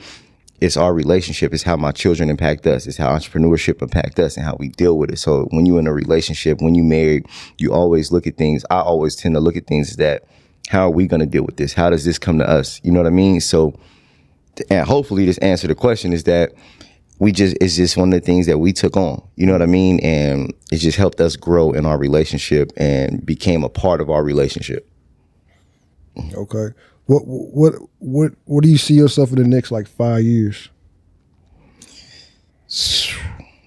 it's 0.62 0.78
our 0.78 0.94
relationship. 0.94 1.54
It's 1.54 1.64
how 1.64 1.76
my 1.76 1.92
children 1.92 2.30
impact 2.30 2.66
us. 2.68 2.88
It's 2.88 2.98
how 2.98 3.10
entrepreneurship 3.10 3.82
impact 3.82 4.20
us 4.20 4.38
and 4.38 4.46
how 4.46 4.56
we 4.60 4.70
deal 4.70 4.98
with 4.98 5.12
it. 5.12 5.20
So 5.20 5.48
when 5.52 5.66
you're 5.66 5.80
in 5.80 5.88
a 5.88 5.94
relationship, 5.94 6.62
when 6.62 6.76
you 6.76 6.84
married, 6.84 7.26
you 7.58 7.74
always 7.74 8.12
look 8.12 8.28
at 8.28 8.38
things. 8.38 8.66
I 8.70 8.80
always 8.80 9.16
tend 9.16 9.36
to 9.36 9.42
look 9.42 9.58
at 9.58 9.68
things 9.68 9.98
that 9.98 10.24
how 10.70 10.88
are 10.88 10.92
we 10.92 11.08
going 11.08 11.20
to 11.20 11.26
deal 11.26 11.44
with 11.44 11.58
this? 11.58 11.74
How 11.74 11.90
does 11.90 12.06
this 12.06 12.18
come 12.18 12.40
to 12.40 12.50
us? 12.50 12.80
You 12.84 12.92
know 12.92 13.02
what 13.02 13.08
I 13.08 13.12
mean? 13.12 13.42
So, 13.42 13.78
and 14.70 14.88
hopefully 14.88 15.26
this 15.26 15.38
answer 15.40 15.68
the 15.68 15.76
question 15.76 16.14
is 16.14 16.24
that 16.24 16.54
we 17.20 17.32
just 17.32 17.58
it's 17.62 17.76
just 17.76 17.98
one 17.98 18.14
of 18.14 18.20
the 18.20 18.26
things 18.26 18.46
that 18.48 18.58
we 18.58 18.74
took 18.74 18.98
on 18.98 19.22
you 19.36 19.46
know 19.46 19.54
what 19.54 19.62
i 19.62 19.68
mean 19.68 20.00
and 20.02 20.54
it 20.72 20.78
just 20.78 20.98
helped 20.98 21.22
us 21.22 21.36
grow 21.36 21.72
in 21.72 21.86
our 21.86 21.98
relationship 21.98 22.72
and 22.76 23.26
became 23.26 23.64
a 23.64 23.70
part 23.70 24.02
of 24.02 24.10
our 24.10 24.24
relationship 24.24 24.90
Okay. 26.18 26.68
What 27.06 27.24
what 27.26 27.74
what 28.00 28.32
what 28.46 28.64
do 28.64 28.70
you 28.70 28.78
see 28.78 28.94
yourself 28.94 29.32
in 29.32 29.38
the 29.38 29.48
next 29.48 29.72
like 29.72 29.88
five 29.88 30.24
years? 30.24 30.70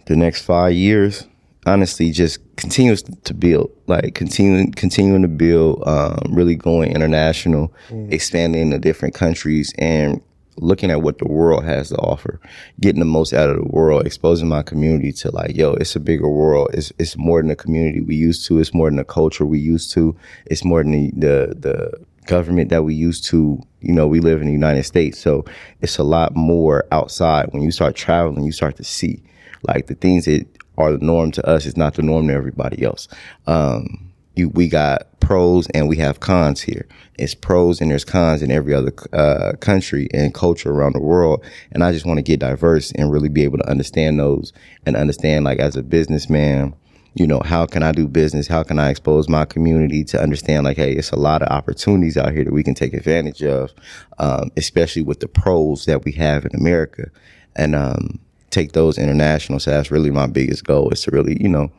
the 0.07 0.17
next 0.17 0.43
five 0.43 0.73
years 0.73 1.27
honestly 1.65 2.11
just 2.11 2.39
continues 2.57 3.03
to 3.03 3.35
build 3.35 3.71
like 3.87 4.15
continuing 4.15 4.73
continuing 4.73 5.23
to 5.23 5.29
build 5.29 5.83
um, 5.87 6.19
really 6.31 6.55
going 6.55 6.91
international 6.91 7.73
expanding 8.11 8.63
into 8.63 8.79
different 8.79 9.15
countries 9.15 9.73
and 9.79 10.21
looking 10.59 10.91
at 10.91 11.03
what 11.03 11.19
the 11.19 11.27
world 11.27 11.65
has 11.65 11.91
to 11.91 11.97
offer 11.97 12.41
getting 12.81 13.01
the 13.01 13.05
most 13.05 13.33
out 13.33 13.51
of 13.51 13.57
the 13.57 13.69
world 13.69 14.07
exposing 14.07 14.49
my 14.49 14.63
community 14.63 15.13
to 15.13 15.31
like 15.33 15.55
yo 15.55 15.75
it's 15.75 15.95
a 15.95 16.01
bigger 16.01 16.29
world 16.29 16.71
it's, 16.73 16.93
it's 16.99 17.17
more 17.17 17.41
than 17.41 17.49
the 17.49 17.57
community 17.57 18.01
we 18.01 18.15
used 18.15 18.47
to 18.47 18.59
it's 18.59 18.73
more 18.73 18.89
than 18.89 18.97
the 18.97 19.05
culture 19.05 19.45
we 19.45 19.59
used 19.59 19.93
to 19.93 20.17
it's 20.47 20.65
more 20.65 20.83
than 20.83 20.93
the, 20.93 21.11
the 21.15 21.55
the 21.59 22.06
government 22.27 22.71
that 22.71 22.85
we 22.85 22.95
used 22.95 23.25
to 23.25 23.61
you 23.81 23.93
know 23.93 24.07
we 24.07 24.21
live 24.21 24.41
in 24.41 24.47
the 24.47 24.53
united 24.53 24.83
states 24.83 25.19
so 25.19 25.45
it's 25.81 25.99
a 25.99 26.05
lot 26.05 26.35
more 26.35 26.85
outside 26.93 27.47
when 27.53 27.63
you 27.63 27.71
start 27.71 27.95
traveling 27.95 28.45
you 28.45 28.53
start 28.53 28.77
to 28.77 28.85
see 28.85 29.23
like 29.63 29.87
the 29.87 29.95
things 29.95 30.25
that 30.25 30.47
are 30.79 30.93
the 30.93 31.05
norm 31.05 31.31
to 31.31 31.47
us 31.47 31.67
is 31.67 31.77
not 31.77 31.95
the 31.95 32.03
norm 32.03 32.29
to 32.29 32.35
everybody 32.35 32.85
else 32.85 33.09
um 33.47 34.07
you, 34.37 34.51
we 34.51 34.69
got 34.69 35.19
pros 35.21 35.67
and 35.69 35.89
we 35.89 35.97
have 35.97 36.21
cons 36.21 36.61
here. 36.61 36.87
It's 37.19 37.35
pros 37.35 37.81
and 37.81 37.91
there's 37.91 38.05
cons 38.05 38.43
in 38.43 38.51
every 38.51 38.75
other 38.75 38.93
uh, 39.13 39.55
country 39.61 40.09
and 40.13 40.33
culture 40.35 40.71
around 40.71 40.93
the 40.93 41.01
world. 41.01 41.45
And 41.73 41.83
I 41.83 41.91
just 41.91 42.07
want 42.07 42.19
to 42.19 42.23
get 42.23 42.41
diverse 42.41 42.93
and 42.93 43.11
really 43.11 43.31
be 43.31 43.43
able 43.43 43.59
to 43.59 43.69
understand 43.69 44.21
those 44.21 44.53
and 44.85 44.95
understand, 44.95 45.45
like, 45.45 45.59
as 45.59 45.75
a 45.75 45.83
businessman, 45.83 46.75
you 47.17 47.27
know, 47.27 47.41
how 47.43 47.65
can 47.65 47.83
I 47.83 47.93
do 47.93 48.07
business? 48.07 48.47
How 48.47 48.63
can 48.63 48.79
I 48.79 48.91
expose 48.91 49.27
my 49.27 49.47
community 49.47 50.05
to 50.05 50.23
understand, 50.23 50.65
like, 50.65 50.77
hey, 50.77 50.93
it's 50.93 51.13
a 51.13 51.17
lot 51.17 51.41
of 51.41 51.49
opportunities 51.49 52.19
out 52.19 52.33
here 52.33 52.45
that 52.45 52.53
we 52.53 52.63
can 52.63 52.75
take 52.75 52.93
advantage 52.93 53.43
of, 53.43 53.73
um, 54.19 54.51
especially 54.59 55.01
with 55.01 55.21
the 55.21 55.27
pros 55.27 55.87
that 55.87 56.05
we 56.05 56.13
have 56.13 56.45
in 56.45 56.55
America, 56.55 57.11
and 57.57 57.75
um, 57.75 58.19
take 58.51 58.73
those 58.73 58.99
international. 58.99 59.59
So 59.61 59.71
that's 59.71 59.91
really 59.91 60.11
my 60.11 60.27
biggest 60.27 60.65
goal 60.65 60.91
is 60.91 61.03
to 61.05 61.11
really, 61.11 61.43
you 61.43 61.49
know, 61.49 61.73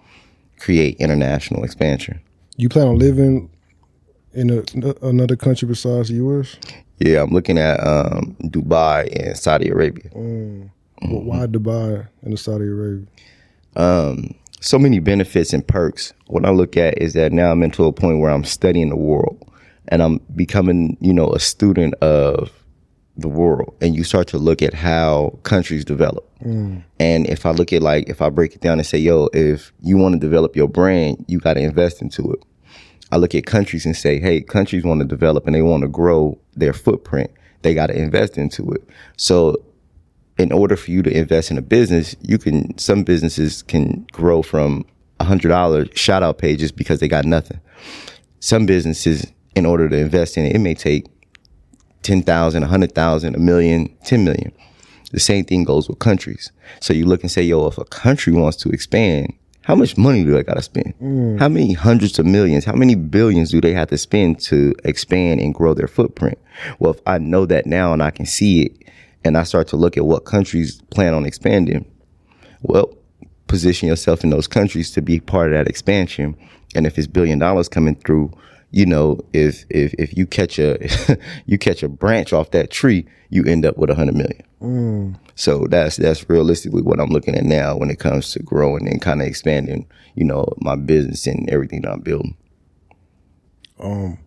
create 0.60 0.98
international 0.98 1.64
expansion. 1.64 2.20
You 2.56 2.68
plan 2.68 2.88
on 2.88 2.98
living 2.98 3.52
in 4.34 4.50
a, 4.50 5.06
another 5.06 5.36
country 5.36 5.68
besides 5.68 6.10
the 6.10 6.16
U.S.? 6.16 6.58
Yeah, 6.98 7.22
I'm 7.22 7.30
looking 7.30 7.60
at 7.60 7.80
um, 7.86 8.36
Dubai 8.42 9.08
and 9.16 9.38
Saudi 9.38 9.70
Arabia. 9.70 10.10
Mm. 10.16 10.72
Well, 11.04 11.22
why 11.22 11.46
Dubai 11.46 12.08
and 12.24 12.34
the 12.34 12.38
Saudi 12.38 12.66
Arabia? 12.66 13.06
Um, 13.76 14.34
so 14.60 14.80
many 14.80 15.00
benefits 15.00 15.54
and 15.54 15.68
perks. 15.68 16.14
What 16.28 16.46
I 16.46 16.50
look 16.50 16.78
at 16.78 16.98
is 16.98 17.14
that 17.14 17.32
now 17.32 17.52
I'm 17.52 17.64
into 17.64 17.86
a 17.86 17.94
point 17.94 18.20
where 18.20 18.32
I'm 18.32 18.44
studying 18.44 18.90
the 18.90 18.96
world 18.96 19.44
and 19.90 20.02
I'm 20.02 20.20
becoming, 20.36 20.98
you 21.00 21.14
know, 21.14 21.32
a 21.34 21.40
student 21.40 21.94
of 21.96 22.52
the 23.16 23.28
world. 23.28 23.76
And 23.82 23.96
you 23.96 24.04
start 24.04 24.28
to 24.30 24.38
look 24.38 24.62
at 24.62 24.74
how 24.74 25.40
countries 25.44 25.86
develop. 25.86 26.28
Mm. 26.40 26.84
And 27.00 27.28
if 27.28 27.46
I 27.46 27.52
look 27.52 27.74
at 27.74 27.82
like, 27.82 28.10
if 28.10 28.22
I 28.22 28.30
break 28.30 28.56
it 28.56 28.62
down 28.62 28.80
and 28.80 28.86
say, 28.86 28.98
yo, 28.98 29.30
if 29.34 29.72
you 29.82 29.98
want 29.98 30.14
to 30.14 30.20
develop 30.20 30.56
your 30.56 30.68
brand, 30.68 31.24
you 31.28 31.40
got 31.40 31.54
to 31.54 31.62
invest 31.62 32.02
into 32.02 32.32
it. 32.32 32.44
I 33.12 33.18
look 33.18 33.34
at 33.36 33.46
countries 33.46 33.86
and 33.86 33.96
say, 33.96 34.20
hey, 34.20 34.42
countries 34.42 34.84
want 34.84 35.02
to 35.02 35.08
develop 35.08 35.46
and 35.46 35.56
they 35.56 35.62
want 35.62 35.82
to 35.82 35.88
grow 35.88 36.38
their 36.56 36.74
footprint. 36.74 37.32
They 37.62 37.74
got 37.74 37.88
to 37.88 37.98
invest 37.98 38.38
into 38.38 38.70
it. 38.72 38.88
So 39.16 39.56
in 40.38 40.52
order 40.52 40.76
for 40.76 40.92
you 40.92 41.02
to 41.02 41.12
invest 41.16 41.52
in 41.52 41.58
a 41.58 41.62
business, 41.62 42.16
you 42.22 42.38
can, 42.38 42.78
some 42.78 43.04
businesses 43.04 43.64
can 43.64 44.06
grow 44.12 44.42
from 44.42 44.86
a 45.20 45.24
hundred 45.24 45.50
dollar 45.50 45.86
shout 45.96 46.24
out 46.24 46.40
just 46.40 46.76
because 46.76 47.00
they 47.00 47.08
got 47.08 47.26
nothing. 47.26 47.60
Some 48.40 48.66
businesses, 48.66 49.26
in 49.56 49.66
order 49.66 49.90
to 49.90 49.98
invest 49.98 50.38
in 50.38 50.46
it, 50.46 50.56
it 50.56 50.60
may 50.60 50.76
take 50.76 51.08
10,000, 52.04 52.64
a 52.64 52.66
100,000, 52.66 53.36
a 53.36 53.40
million, 53.40 53.96
10 54.06 54.24
million. 54.24 54.52
The 55.12 55.20
same 55.20 55.46
thing 55.46 55.64
goes 55.64 55.90
with 55.90 56.00
countries. 56.00 56.52
So 56.80 56.94
you 56.94 57.06
look 57.06 57.22
and 57.22 57.32
say, 57.32 57.42
yo, 57.42 57.66
if 57.68 57.78
a 57.78 57.86
country 57.86 58.34
wants 58.34 58.58
to 58.58 58.70
expand, 58.70 59.34
how 59.62 59.76
much 59.76 59.98
money 59.98 60.24
do 60.24 60.32
they 60.32 60.44
got 60.44 60.54
to 60.54 60.62
spend? 60.62 60.94
Mm. 61.02 61.40
How 61.40 61.50
many 61.50 61.74
hundreds 61.74 62.20
of 62.20 62.26
millions, 62.26 62.64
how 62.64 62.74
many 62.74 62.96
billions 62.96 63.52
do 63.52 63.60
they 63.60 63.74
have 63.74 63.90
to 63.90 63.98
spend 63.98 64.40
to 64.42 64.74
expand 64.86 65.42
and 65.42 65.54
grow 65.54 65.74
their 65.74 65.88
footprint? 65.88 66.38
Well, 66.80 66.94
if 66.94 67.02
I 67.06 67.18
know 67.18 67.46
that 67.48 67.66
now 67.66 67.92
and 67.92 68.04
I 68.04 68.12
can 68.12 68.26
see 68.26 68.62
it 68.64 68.88
and 69.28 69.38
I 69.38 69.44
start 69.44 69.68
to 69.70 69.78
look 69.78 69.98
at 69.98 70.06
what 70.06 70.26
countries 70.26 70.82
plan 70.90 71.14
on 71.14 71.26
expanding, 71.26 71.86
well, 72.62 72.98
position 73.48 73.88
yourself 73.88 74.24
in 74.24 74.30
those 74.30 74.48
countries 74.48 74.92
to 74.92 75.02
be 75.02 75.20
part 75.20 75.52
of 75.52 75.58
that 75.58 75.68
expansion. 75.68 76.36
And 76.76 76.86
if 76.88 76.98
it's 76.98 77.08
billion 77.08 77.40
dollars 77.40 77.70
coming 77.70 77.96
through, 77.96 78.32
you 78.72 78.86
know, 78.86 79.20
if 79.34 79.66
if 79.70 79.94
if 79.96 80.18
you 80.18 80.26
catch 80.26 80.60
a 80.60 80.78
you 81.46 81.58
catch 81.58 81.84
a 81.84 81.90
branch 81.90 82.34
off 82.34 82.52
that 82.52 82.72
tree, 82.72 83.06
you 83.30 83.44
end 83.44 83.66
up 83.66 83.78
with 83.78 83.90
a 83.90 83.96
hundred 83.96 84.16
million. 84.16 84.44
So 85.36 85.68
that's 85.70 85.98
that's 85.98 86.30
realistically 86.30 86.82
what 86.82 87.00
I'm 87.00 87.10
looking 87.10 87.36
at 87.36 87.44
now 87.44 87.78
when 87.78 87.90
it 87.90 88.00
comes 88.00 88.32
to 88.32 88.40
growing 88.42 88.88
and 88.88 89.02
kind 89.02 89.22
of 89.22 89.28
expanding, 89.28 89.88
you 90.16 90.24
know, 90.24 90.52
my 90.58 90.76
business 90.76 91.28
and 91.28 91.50
everything 91.50 91.82
that 91.82 91.92
I'm 91.92 92.02
building. 92.02 92.36
Um, 93.80 94.18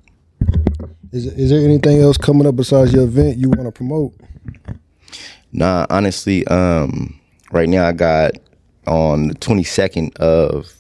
is 1.13 1.27
is 1.27 1.51
there 1.51 1.61
anything 1.61 2.01
else 2.01 2.17
coming 2.17 2.47
up 2.47 2.57
besides 2.57 2.93
your 2.93 3.05
event 3.05 3.39
you 3.39 3.51
want 3.51 3.65
to 3.65 3.73
promote? 3.73 4.15
Nah, 5.53 5.87
honestly, 5.91 6.47
um, 6.47 7.19
right 7.51 7.69
now 7.69 7.87
I 7.87 7.93
got 7.93 8.33
on 8.87 9.29
the 9.29 9.35
22nd 9.35 10.17
of 10.19 10.73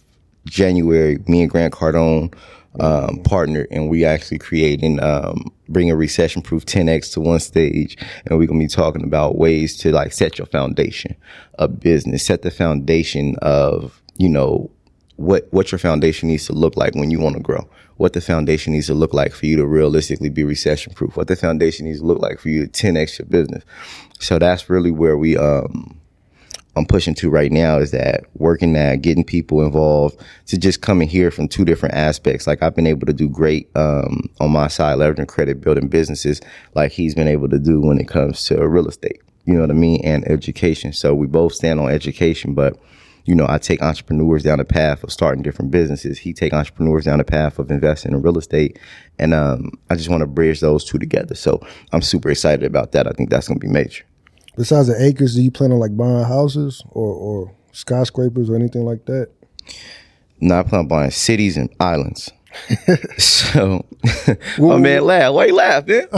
January, 0.46 1.18
me 1.26 1.42
and 1.42 1.50
Grant 1.50 1.74
Cardone 1.74 2.34
um, 2.78 3.20
partnered, 3.24 3.66
and 3.70 3.88
we 3.88 4.04
actually 4.04 4.38
creating 4.38 5.02
um, 5.02 5.52
bring 5.68 5.90
a 5.90 5.96
recession 5.96 6.42
proof 6.42 6.64
10x 6.66 7.12
to 7.14 7.20
one 7.20 7.40
stage, 7.40 7.96
and 8.26 8.38
we're 8.38 8.46
gonna 8.46 8.60
be 8.60 8.68
talking 8.68 9.02
about 9.04 9.36
ways 9.36 9.76
to 9.78 9.90
like 9.90 10.12
set 10.12 10.38
your 10.38 10.46
foundation 10.46 11.16
of 11.54 11.80
business, 11.80 12.24
set 12.24 12.42
the 12.42 12.50
foundation 12.50 13.36
of 13.42 14.00
you 14.16 14.28
know 14.28 14.70
what 15.16 15.48
what 15.52 15.72
your 15.72 15.78
foundation 15.78 16.28
needs 16.28 16.46
to 16.46 16.52
look 16.52 16.76
like 16.76 16.94
when 16.94 17.10
you 17.10 17.18
want 17.18 17.36
to 17.36 17.42
grow. 17.42 17.68
What 18.00 18.14
the 18.14 18.22
foundation 18.22 18.72
needs 18.72 18.86
to 18.86 18.94
look 18.94 19.12
like 19.12 19.34
for 19.34 19.44
you 19.44 19.56
to 19.56 19.66
realistically 19.66 20.30
be 20.30 20.42
recession 20.42 20.94
proof. 20.94 21.18
What 21.18 21.28
the 21.28 21.36
foundation 21.36 21.84
needs 21.84 22.00
to 22.00 22.06
look 22.06 22.18
like 22.18 22.38
for 22.38 22.48
you 22.48 22.66
to 22.66 22.72
10x 22.72 23.18
your 23.18 23.26
business. 23.26 23.62
So 24.18 24.38
that's 24.38 24.70
really 24.70 24.90
where 24.90 25.18
we 25.18 25.36
um 25.36 26.00
I'm 26.76 26.86
pushing 26.86 27.14
to 27.16 27.28
right 27.28 27.52
now 27.52 27.76
is 27.76 27.90
that 27.90 28.24
working 28.32 28.72
that 28.72 29.02
getting 29.02 29.22
people 29.22 29.60
involved 29.66 30.18
to 30.46 30.56
just 30.56 30.80
come 30.80 31.02
and 31.02 31.10
hear 31.10 31.30
from 31.30 31.46
two 31.46 31.66
different 31.66 31.94
aspects. 31.94 32.46
Like 32.46 32.62
I've 32.62 32.74
been 32.74 32.86
able 32.86 33.06
to 33.06 33.12
do 33.12 33.28
great 33.28 33.68
um, 33.74 34.30
on 34.40 34.50
my 34.50 34.68
side, 34.68 34.96
leveraging 34.96 35.28
credit, 35.28 35.60
building 35.60 35.88
businesses, 35.88 36.40
like 36.74 36.92
he's 36.92 37.14
been 37.14 37.28
able 37.28 37.50
to 37.50 37.58
do 37.58 37.82
when 37.82 38.00
it 38.00 38.08
comes 38.08 38.44
to 38.44 38.66
real 38.66 38.88
estate. 38.88 39.20
You 39.44 39.54
know 39.54 39.60
what 39.60 39.70
I 39.70 39.74
mean? 39.74 40.00
And 40.04 40.26
education. 40.26 40.94
So 40.94 41.14
we 41.14 41.26
both 41.26 41.52
stand 41.52 41.80
on 41.80 41.90
education, 41.90 42.54
but 42.54 42.80
you 43.30 43.36
know, 43.36 43.46
I 43.48 43.58
take 43.58 43.80
entrepreneurs 43.80 44.42
down 44.42 44.58
the 44.58 44.64
path 44.64 45.04
of 45.04 45.12
starting 45.12 45.44
different 45.44 45.70
businesses. 45.70 46.18
He 46.18 46.32
take 46.32 46.52
entrepreneurs 46.52 47.04
down 47.04 47.18
the 47.18 47.24
path 47.24 47.60
of 47.60 47.70
investing 47.70 48.10
in 48.10 48.22
real 48.22 48.36
estate. 48.36 48.76
And 49.20 49.32
um, 49.32 49.70
I 49.88 49.94
just 49.94 50.08
want 50.08 50.22
to 50.22 50.26
bridge 50.26 50.58
those 50.58 50.84
two 50.84 50.98
together. 50.98 51.36
So 51.36 51.64
I'm 51.92 52.02
super 52.02 52.28
excited 52.28 52.64
about 52.64 52.90
that. 52.90 53.06
I 53.06 53.12
think 53.12 53.30
that's 53.30 53.46
going 53.46 53.60
to 53.60 53.64
be 53.64 53.72
major. 53.72 54.02
Besides 54.56 54.88
the 54.88 55.00
acres, 55.00 55.36
do 55.36 55.42
you 55.42 55.52
plan 55.52 55.70
on 55.70 55.78
like 55.78 55.96
buying 55.96 56.24
houses 56.24 56.82
or, 56.90 57.14
or 57.14 57.54
skyscrapers 57.70 58.50
or 58.50 58.56
anything 58.56 58.84
like 58.84 59.06
that? 59.06 59.30
No, 60.40 60.58
I 60.58 60.64
plan 60.64 60.80
on 60.80 60.88
buying 60.88 61.12
cities 61.12 61.56
and 61.56 61.72
islands. 61.78 62.32
so, 63.16 63.86
oh 64.58 64.76
man, 64.76 65.04
laugh. 65.04 65.32
Why 65.34 65.44
you 65.44 65.54
laugh, 65.54 65.86
man? 65.86 66.08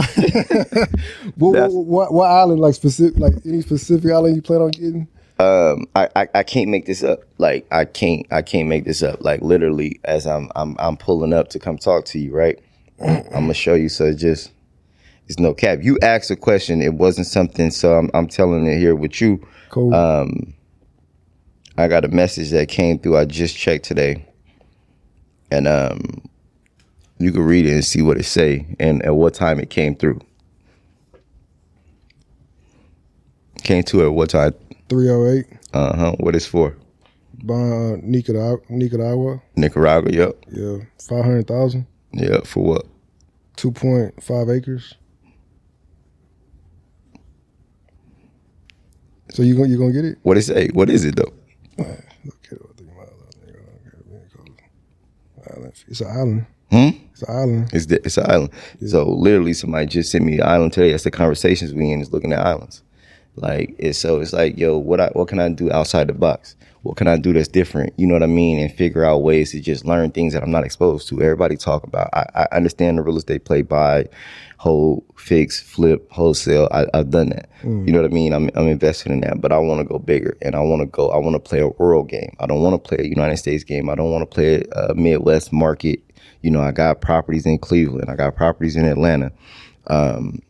What, 1.35 1.71
what, 1.71 1.85
what, 1.85 2.13
what 2.13 2.31
island, 2.31 2.59
like 2.59 2.73
specific, 2.73 3.19
like 3.19 3.33
any 3.45 3.61
specific 3.61 4.11
island 4.11 4.35
you 4.35 4.41
plan 4.41 4.61
on 4.61 4.71
getting? 4.71 5.07
Um, 5.39 5.87
I, 5.95 6.09
I 6.15 6.27
I 6.35 6.43
can't 6.43 6.69
make 6.69 6.85
this 6.85 7.03
up. 7.03 7.21
Like 7.37 7.65
I 7.71 7.85
can't 7.85 8.25
I 8.31 8.41
can't 8.41 8.67
make 8.67 8.85
this 8.85 9.01
up. 9.01 9.23
Like 9.23 9.41
literally, 9.41 9.99
as 10.05 10.27
I'm 10.27 10.51
I'm 10.55 10.75
I'm 10.79 10.97
pulling 10.97 11.33
up 11.33 11.49
to 11.49 11.59
come 11.59 11.77
talk 11.77 12.05
to 12.05 12.19
you, 12.19 12.33
right? 12.33 12.59
I'm 13.01 13.23
gonna 13.31 13.53
show 13.53 13.73
you. 13.73 13.89
So 13.89 14.13
just 14.13 14.51
it's 15.27 15.39
no 15.39 15.53
cap. 15.53 15.79
You 15.81 15.97
asked 16.01 16.31
a 16.31 16.35
question. 16.35 16.81
It 16.81 16.93
wasn't 16.93 17.27
something. 17.27 17.71
So 17.71 17.95
I'm 17.95 18.09
I'm 18.13 18.27
telling 18.27 18.67
it 18.67 18.77
here 18.77 18.95
with 18.95 19.21
you. 19.21 19.45
Cool. 19.69 19.93
Um, 19.93 20.53
I 21.77 21.87
got 21.87 22.05
a 22.05 22.09
message 22.09 22.51
that 22.51 22.69
came 22.69 22.99
through. 22.99 23.17
I 23.17 23.25
just 23.25 23.57
checked 23.57 23.85
today, 23.85 24.27
and 25.49 25.67
um, 25.67 26.21
you 27.17 27.31
can 27.31 27.43
read 27.43 27.65
it 27.65 27.73
and 27.73 27.85
see 27.85 28.01
what 28.01 28.17
it 28.17 28.23
say 28.25 28.67
and 28.79 29.03
at 29.03 29.15
what 29.15 29.33
time 29.33 29.59
it 29.59 29.69
came 29.69 29.95
through. 29.95 30.19
Came 33.63 33.83
to 33.83 34.03
at 34.03 34.13
what 34.13 34.29
time? 34.29 34.53
308, 34.89 35.45
Uh 35.73 35.95
huh. 35.95 36.11
What 36.19 36.35
is 36.35 36.45
for? 36.45 36.75
uh, 37.49 37.95
Nicaragua, 38.01 38.57
Nicaragua. 38.69 39.41
Nicaragua. 39.55 40.11
Yep. 40.11 40.45
Yeah, 40.51 40.77
500,000, 41.07 41.85
Yeah. 42.13 42.41
For 42.43 42.63
what? 42.63 42.85
2.5 43.57 44.55
acres. 44.57 44.95
So 49.31 49.41
you 49.41 49.55
gonna 49.55 49.69
you 49.69 49.77
gonna 49.79 49.93
get 49.93 50.05
it? 50.05 50.17
What 50.23 50.37
it 50.37 50.43
say? 50.43 50.67
What 50.73 50.89
is 50.89 51.05
it 51.05 51.15
though? 51.15 51.33
Okay, 51.79 52.55
what 52.59 52.77
the 52.77 52.83
miles 52.83 53.09
out 53.09 53.35
there, 53.45 53.61
Island. 55.57 55.73
It's 55.87 56.01
an 56.01 56.07
island. 56.07 56.45
Hmm? 56.71 56.89
It's 57.11 57.21
an 57.23 57.35
island. 57.35 57.69
It's 57.73 57.85
the, 57.87 57.95
it's 58.05 58.17
an 58.17 58.29
island. 58.29 58.49
So 58.87 59.09
literally, 59.09 59.53
somebody 59.53 59.87
just 59.87 60.11
sent 60.11 60.23
me 60.23 60.35
an 60.39 60.47
island 60.47 60.73
today. 60.73 60.91
That's 60.91 61.03
the 61.03 61.11
conversations 61.11 61.73
we 61.73 61.91
in 61.91 62.01
is 62.01 62.11
looking 62.11 62.33
at 62.33 62.45
islands. 62.45 62.83
Like 63.35 63.75
it's 63.79 63.97
so 63.97 64.19
it's 64.21 64.33
like 64.33 64.57
yo, 64.57 64.77
what 64.77 64.99
I 64.99 65.07
what 65.09 65.27
can 65.27 65.39
I 65.39 65.49
do 65.49 65.71
outside 65.71 66.07
the 66.07 66.13
box? 66.13 66.55
What 66.83 66.97
can 66.97 67.07
I 67.07 67.17
do 67.17 67.31
that's 67.31 67.47
different? 67.47 67.93
You 67.97 68.05
know 68.05 68.13
what 68.13 68.23
I 68.23 68.27
mean? 68.27 68.59
And 68.59 68.71
figure 68.71 69.05
out 69.05 69.23
ways 69.23 69.51
to 69.51 69.61
just 69.61 69.85
learn 69.85 70.11
things 70.11 70.33
that 70.33 70.43
I'm 70.43 70.51
not 70.51 70.65
exposed 70.65 71.07
to. 71.09 71.21
Everybody 71.21 71.55
talk 71.55 71.83
about. 71.83 72.09
I, 72.13 72.25
I 72.35 72.47
understand 72.51 72.97
the 72.97 73.03
real 73.03 73.17
estate 73.17 73.45
play 73.45 73.61
buy, 73.61 74.05
hold, 74.57 75.03
fix, 75.15 75.61
flip, 75.61 76.11
wholesale. 76.11 76.67
I, 76.71 76.85
I've 76.93 77.09
done 77.09 77.29
that. 77.29 77.49
You 77.85 77.93
know 77.93 78.01
what 78.01 78.11
I 78.11 78.13
mean? 78.13 78.33
I'm 78.33 78.49
I'm 78.53 78.67
invested 78.67 79.13
in 79.13 79.21
that, 79.21 79.39
but 79.39 79.53
I 79.53 79.57
want 79.59 79.79
to 79.79 79.85
go 79.85 79.97
bigger, 79.97 80.37
and 80.41 80.55
I 80.55 80.59
want 80.59 80.81
to 80.81 80.85
go. 80.85 81.09
I 81.09 81.17
want 81.17 81.35
to 81.35 81.39
play 81.39 81.61
a 81.61 81.69
world 81.69 82.09
game. 82.09 82.35
I 82.39 82.45
don't 82.45 82.61
want 82.61 82.73
to 82.75 82.87
play 82.87 83.03
a 83.03 83.07
United 83.07 83.37
States 83.37 83.63
game. 83.63 83.89
I 83.89 83.95
don't 83.95 84.11
want 84.11 84.29
to 84.29 84.33
play 84.33 84.63
a 84.73 84.93
Midwest 84.93 85.53
market. 85.53 86.01
You 86.41 86.51
know, 86.51 86.61
I 86.61 86.71
got 86.71 86.99
properties 86.99 87.45
in 87.45 87.57
Cleveland. 87.59 88.09
I 88.09 88.15
got 88.15 88.35
properties 88.35 88.75
in 88.75 88.85
Atlanta. 88.85 89.31
Um, 89.87 90.41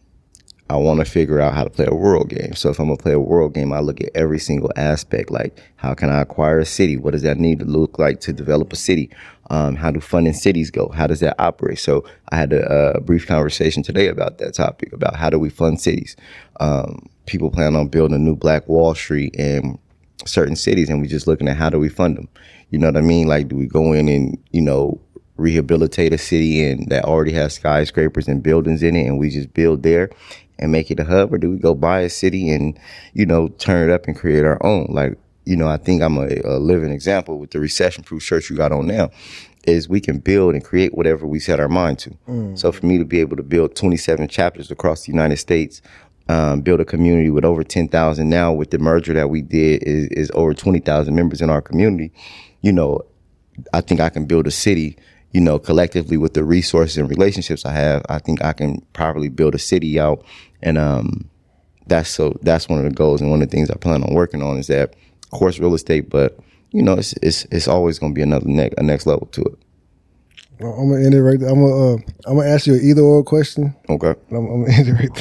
I 0.70 0.78
want 0.78 1.00
to 1.00 1.06
figure 1.06 1.42
out 1.42 1.54
how 1.54 1.64
to 1.64 1.70
play 1.70 1.86
a 1.88 1.94
world 1.94 2.30
game. 2.30 2.54
So 2.54 2.70
if 2.70 2.80
I'm 2.80 2.88
gonna 2.88 2.98
play 2.98 3.12
a 3.12 3.20
world 3.20 3.54
game, 3.54 3.74
I 3.74 3.80
look 3.80 4.00
at 4.02 4.10
every 4.16 4.40
single 4.40 4.72
aspect. 4.76 5.30
Like, 5.30 5.62
how 5.76 5.94
can 5.94 6.10
I 6.10 6.22
acquire 6.22 6.60
a 6.60 6.66
city? 6.66 6.96
What 6.96 7.12
does 7.12 7.22
that 7.24 7.38
need 7.38 7.60
to 7.60 7.66
look 7.66 8.00
like 8.00 8.22
to 8.22 8.34
develop 8.34 8.72
a 8.72 8.78
city? 8.78 9.10
Um, 9.50 9.76
how 9.76 9.92
do 9.92 10.00
funding 10.00 10.34
cities 10.34 10.72
go? 10.72 10.90
How 10.90 11.06
does 11.06 11.20
that 11.20 11.36
operate? 11.38 11.80
So 11.80 12.06
I 12.32 12.38
had 12.38 12.54
a, 12.54 12.96
a 12.96 13.02
brief 13.02 13.28
conversation 13.28 13.84
today 13.84 14.08
about 14.08 14.38
that 14.38 14.54
topic 14.54 14.94
about 14.94 15.16
how 15.16 15.30
do 15.30 15.38
we 15.38 15.50
fund 15.50 15.82
cities. 15.82 16.16
Um, 16.60 17.10
people 17.26 17.52
plan 17.52 17.76
on 17.76 17.90
building 17.90 18.16
a 18.16 18.20
new 18.20 18.36
Black 18.36 18.68
Wall 18.70 18.96
Street 18.96 19.36
in 19.36 19.78
certain 20.26 20.56
cities, 20.56 20.90
and 20.90 21.02
we're 21.02 21.08
just 21.08 21.28
looking 21.28 21.50
at 21.50 21.58
how 21.58 21.70
do 21.70 21.78
we 21.78 21.90
fund 21.90 22.18
them. 22.18 22.30
You 22.70 22.80
know 22.80 22.88
what 22.88 22.98
I 22.98 23.02
mean? 23.02 23.28
Like, 23.28 23.50
do 23.50 23.58
we 23.58 23.68
go 23.68 23.92
in 23.92 24.08
and 24.08 24.38
you 24.52 24.62
know 24.62 25.00
rehabilitate 25.36 26.14
a 26.14 26.18
city 26.18 26.64
and 26.64 26.88
that 26.90 27.04
already 27.06 27.32
has 27.34 27.56
skyscrapers 27.56 28.28
and 28.28 28.42
buildings 28.42 28.82
in 28.82 28.96
it, 28.96 29.06
and 29.06 29.20
we 29.20 29.30
just 29.30 29.54
build 29.54 29.84
there 29.84 30.10
and 30.64 30.72
make 30.72 30.90
it 30.90 31.00
a 31.00 31.04
hub, 31.04 31.34
or 31.34 31.38
do 31.38 31.52
we 31.52 31.58
go 31.58 31.76
buy 31.76 32.00
a 32.00 32.10
city 32.10 32.50
and 32.50 32.80
you 33.14 33.26
know 33.26 33.50
turn 33.50 33.88
it 33.88 33.94
up 33.94 34.08
and 34.08 34.16
create 34.16 34.46
our 34.46 34.58
own? 34.66 34.88
Like, 34.90 35.18
you 35.44 35.58
know, 35.58 35.68
I 35.68 35.78
think 35.78 36.02
I'm 36.02 36.18
a, 36.18 36.30
a 36.46 36.58
living 36.58 36.90
example 36.90 37.38
with 37.38 37.52
the 37.52 37.60
recession-proof 37.60 38.24
shirt 38.24 38.50
you 38.50 38.56
got 38.56 38.72
on 38.72 38.88
now. 38.88 39.12
Is 39.66 39.88
we 39.88 40.02
can 40.02 40.20
build 40.20 40.56
and 40.56 40.64
create 40.64 40.94
whatever 40.94 41.26
we 41.26 41.40
set 41.40 41.60
our 41.60 41.70
mind 41.70 42.00
to. 42.00 42.18
So 42.58 42.72
for 42.72 42.86
me 42.86 42.98
to 42.98 43.06
be 43.06 43.20
able 43.22 43.38
to 43.38 43.44
build 43.44 43.76
27 43.76 44.28
chapters 44.28 44.70
across 44.72 45.06
the 45.06 45.12
United 45.14 45.38
States, 45.38 45.82
um, 46.28 46.62
build 46.62 46.82
a 46.82 46.86
community 46.86 47.30
with 47.30 47.46
over 47.46 47.64
10,000 47.64 48.30
now 48.30 48.52
with 48.52 48.72
the 48.72 48.78
merger 48.80 49.14
that 49.14 49.30
we 49.30 49.42
did 49.42 49.84
is, 49.84 50.08
is 50.08 50.32
over 50.34 50.54
20,000 50.54 51.16
members 51.16 51.42
in 51.42 51.50
our 51.50 51.62
community. 51.62 52.12
You 52.62 52.74
know, 52.74 53.02
I 53.74 53.80
think 53.82 54.02
I 54.02 54.10
can 54.10 54.26
build 54.26 54.48
a 54.48 54.52
city, 54.52 54.98
you 55.34 55.42
know, 55.42 55.60
collectively 55.60 56.16
with 56.16 56.36
the 56.36 56.44
resources 56.44 56.98
and 56.98 57.10
relationships 57.10 57.66
I 57.66 57.72
have. 57.72 58.06
I 58.08 58.20
think 58.20 58.44
I 58.44 58.54
can 58.54 58.82
probably 58.94 59.30
build 59.30 59.56
a 59.56 59.60
city 59.60 60.00
out. 60.00 60.24
And 60.62 60.78
um, 60.78 61.30
that's 61.88 62.10
so 62.10 62.38
that's 62.44 62.70
one 62.70 62.80
of 62.80 62.86
the 62.86 62.92
goals 62.92 63.20
and 63.20 63.30
one 63.30 63.42
of 63.42 63.50
the 63.50 63.56
things 63.56 63.70
I 63.70 63.76
plan 63.76 64.04
on 64.04 64.14
working 64.14 64.42
on 64.42 64.58
is 64.58 64.68
that, 64.68 64.94
of 65.24 65.32
course, 65.32 65.60
real 65.60 65.74
estate, 65.74 66.10
but 66.10 66.40
you 66.72 66.82
know, 66.82 66.94
it's 66.94 67.14
it's 67.22 67.46
it's 67.46 67.68
always 67.68 68.00
going 68.00 68.14
to 68.14 68.16
be 68.16 68.22
another 68.22 68.48
next 68.48 68.76
a 68.78 68.84
next 68.84 69.06
level 69.06 69.28
to 69.28 69.42
it. 69.42 69.58
Well, 70.60 70.74
I'm 70.74 70.90
gonna 70.90 71.04
end 71.04 71.14
it 71.16 71.22
right 71.22 71.40
there. 71.40 71.50
I'm 71.50 71.60
gonna 71.62 71.94
uh, 71.94 71.98
I'm 72.26 72.38
gonna 72.38 72.50
ask 72.50 72.68
you 72.68 72.76
an 72.76 72.82
either 72.84 73.02
or 73.02 73.24
question. 73.24 73.76
Okay. 73.90 74.14
I'm, 74.30 74.38
I'm 74.38 74.66
gonna 74.66 74.74
end 74.78 74.88
it 74.88 74.94
right 74.94 75.16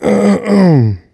there. 0.00 0.98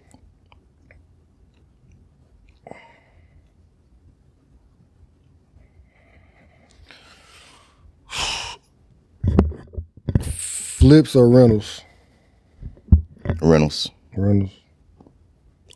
Flips 10.85 11.15
or 11.15 11.27
rentals? 11.27 11.81
Rentals. 13.41 13.89
Rentals. 14.15 14.51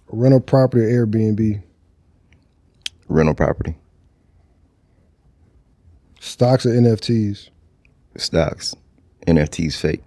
Rental 0.09 0.39
property 0.39 0.83
or 0.83 1.07
Airbnb? 1.07 1.63
Rental 3.07 3.33
property. 3.33 3.75
Stocks 6.19 6.67
or 6.67 6.69
NFTs? 6.69 7.49
Stocks. 8.17 8.75
NFTs 9.25 9.77
fake. 9.77 10.03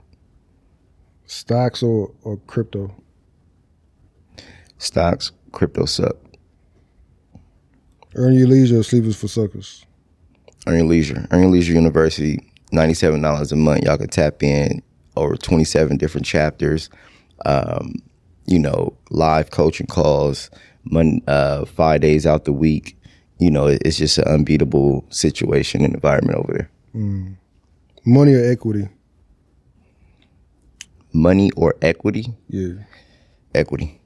Stocks 1.27 1.83
or, 1.83 2.13
or 2.23 2.37
crypto? 2.47 2.95
Stocks. 4.79 5.33
Crypto 5.51 5.85
suck. 5.85 6.15
Earn 8.15 8.35
your 8.35 8.47
leisure 8.47 8.79
or 8.79 8.85
sleepers 8.85 9.17
for 9.17 9.27
suckers? 9.27 9.85
Earn 10.69 10.77
your 10.77 10.87
leisure. 10.87 11.27
Earn 11.33 11.43
your 11.43 11.51
leisure 11.51 11.73
university. 11.73 12.39
Ninety-seven 12.71 13.21
dollars 13.21 13.51
a 13.51 13.57
month. 13.57 13.83
Y'all 13.83 13.99
can 13.99 14.09
tap 14.09 14.45
in 14.45 14.81
over 15.17 15.37
twenty-seven 15.37 15.97
different 15.97 16.27
chapters. 16.27 16.89
Um, 17.47 17.95
you 18.47 18.59
know, 18.59 18.93
live 19.11 19.51
coaching 19.51 19.87
calls, 19.87 20.51
mon- 20.85 21.23
uh, 21.27 21.65
five 21.65 22.01
days 22.01 22.27
out 22.27 22.45
the 22.45 22.53
week. 22.53 22.97
You 23.39 23.51
know, 23.51 23.67
it- 23.67 23.83
it's 23.85 23.97
just 23.97 24.19
an 24.19 24.25
unbeatable 24.29 25.05
situation 25.11 25.85
and 25.85 25.95
environment 25.95 26.39
over 26.39 26.53
there. 26.53 26.71
Money 28.05 28.35
or 28.35 28.45
equity? 28.45 28.89
Money 31.13 31.51
or 31.57 31.75
equity? 31.83 32.35
Yeah. 32.49 32.75
Equity. 33.55 34.01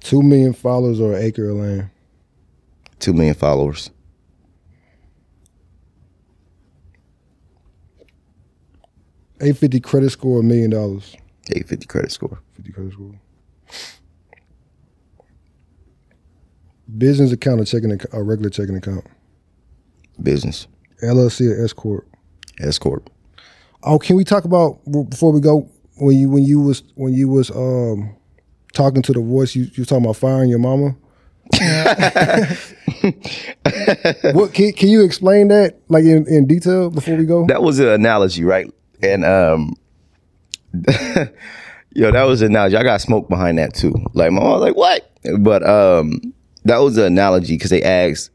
Two 0.00 0.22
million 0.22 0.52
followers 0.52 1.00
or 1.00 1.12
an 1.14 1.22
acre 1.22 1.50
of 1.50 1.56
land? 1.56 1.90
Two 2.98 3.12
million 3.12 3.34
followers. 3.34 3.90
Eight 9.40 9.56
fifty 9.56 9.80
credit 9.80 10.10
score, 10.10 10.40
a 10.40 10.42
million 10.42 10.70
dollars. 10.70 11.16
Eight 11.52 11.66
fifty 11.68 11.86
credit 11.86 12.12
score. 12.12 12.38
Fifty 12.52 12.72
credit 12.72 12.92
score. 12.92 13.14
Business 16.98 17.32
account 17.32 17.60
or 17.60 17.64
checking 17.64 17.98
or 18.12 18.24
regular 18.24 18.50
checking 18.50 18.76
account? 18.76 19.06
Business. 20.22 20.66
LLC 21.02 21.50
or 21.50 21.64
S 21.64 21.72
corp? 21.72 22.06
S 22.60 22.78
corp. 22.78 23.08
Oh, 23.82 23.98
can 23.98 24.16
we 24.16 24.24
talk 24.24 24.44
about 24.44 24.78
before 25.08 25.32
we 25.32 25.40
go 25.40 25.68
when 25.96 26.16
you 26.16 26.28
when 26.28 26.42
you 26.42 26.60
was 26.60 26.82
when 26.96 27.14
you 27.14 27.28
was 27.28 27.50
um 27.50 28.14
talking 28.74 29.02
to 29.02 29.12
the 29.12 29.20
voice 29.20 29.54
you 29.54 29.68
you 29.74 29.84
talking 29.84 30.04
about 30.04 30.16
firing 30.16 30.50
your 30.50 30.58
mama? 30.58 30.94
what 34.32 34.52
can 34.52 34.72
can 34.72 34.88
you 34.88 35.02
explain 35.02 35.48
that 35.48 35.78
like 35.88 36.04
in, 36.04 36.26
in 36.28 36.46
detail 36.46 36.90
before 36.90 37.16
we 37.16 37.24
go? 37.24 37.46
That 37.46 37.62
was 37.62 37.78
an 37.78 37.88
analogy, 37.88 38.44
right? 38.44 38.70
And 39.02 39.24
um 39.24 39.74
yo, 41.92 42.10
that 42.10 42.24
was 42.24 42.42
an 42.42 42.48
analogy. 42.48 42.76
I 42.76 42.82
got 42.82 43.00
smoke 43.00 43.28
behind 43.28 43.58
that 43.58 43.74
too. 43.74 43.94
Like 44.14 44.32
my 44.32 44.40
mom 44.40 44.52
was 44.52 44.60
like, 44.60 44.76
what? 44.76 45.10
But 45.38 45.66
um 45.68 46.20
that 46.64 46.78
was 46.78 46.96
an 46.98 47.04
analogy 47.04 47.54
because 47.54 47.70
they 47.70 47.82
asked 47.82 48.30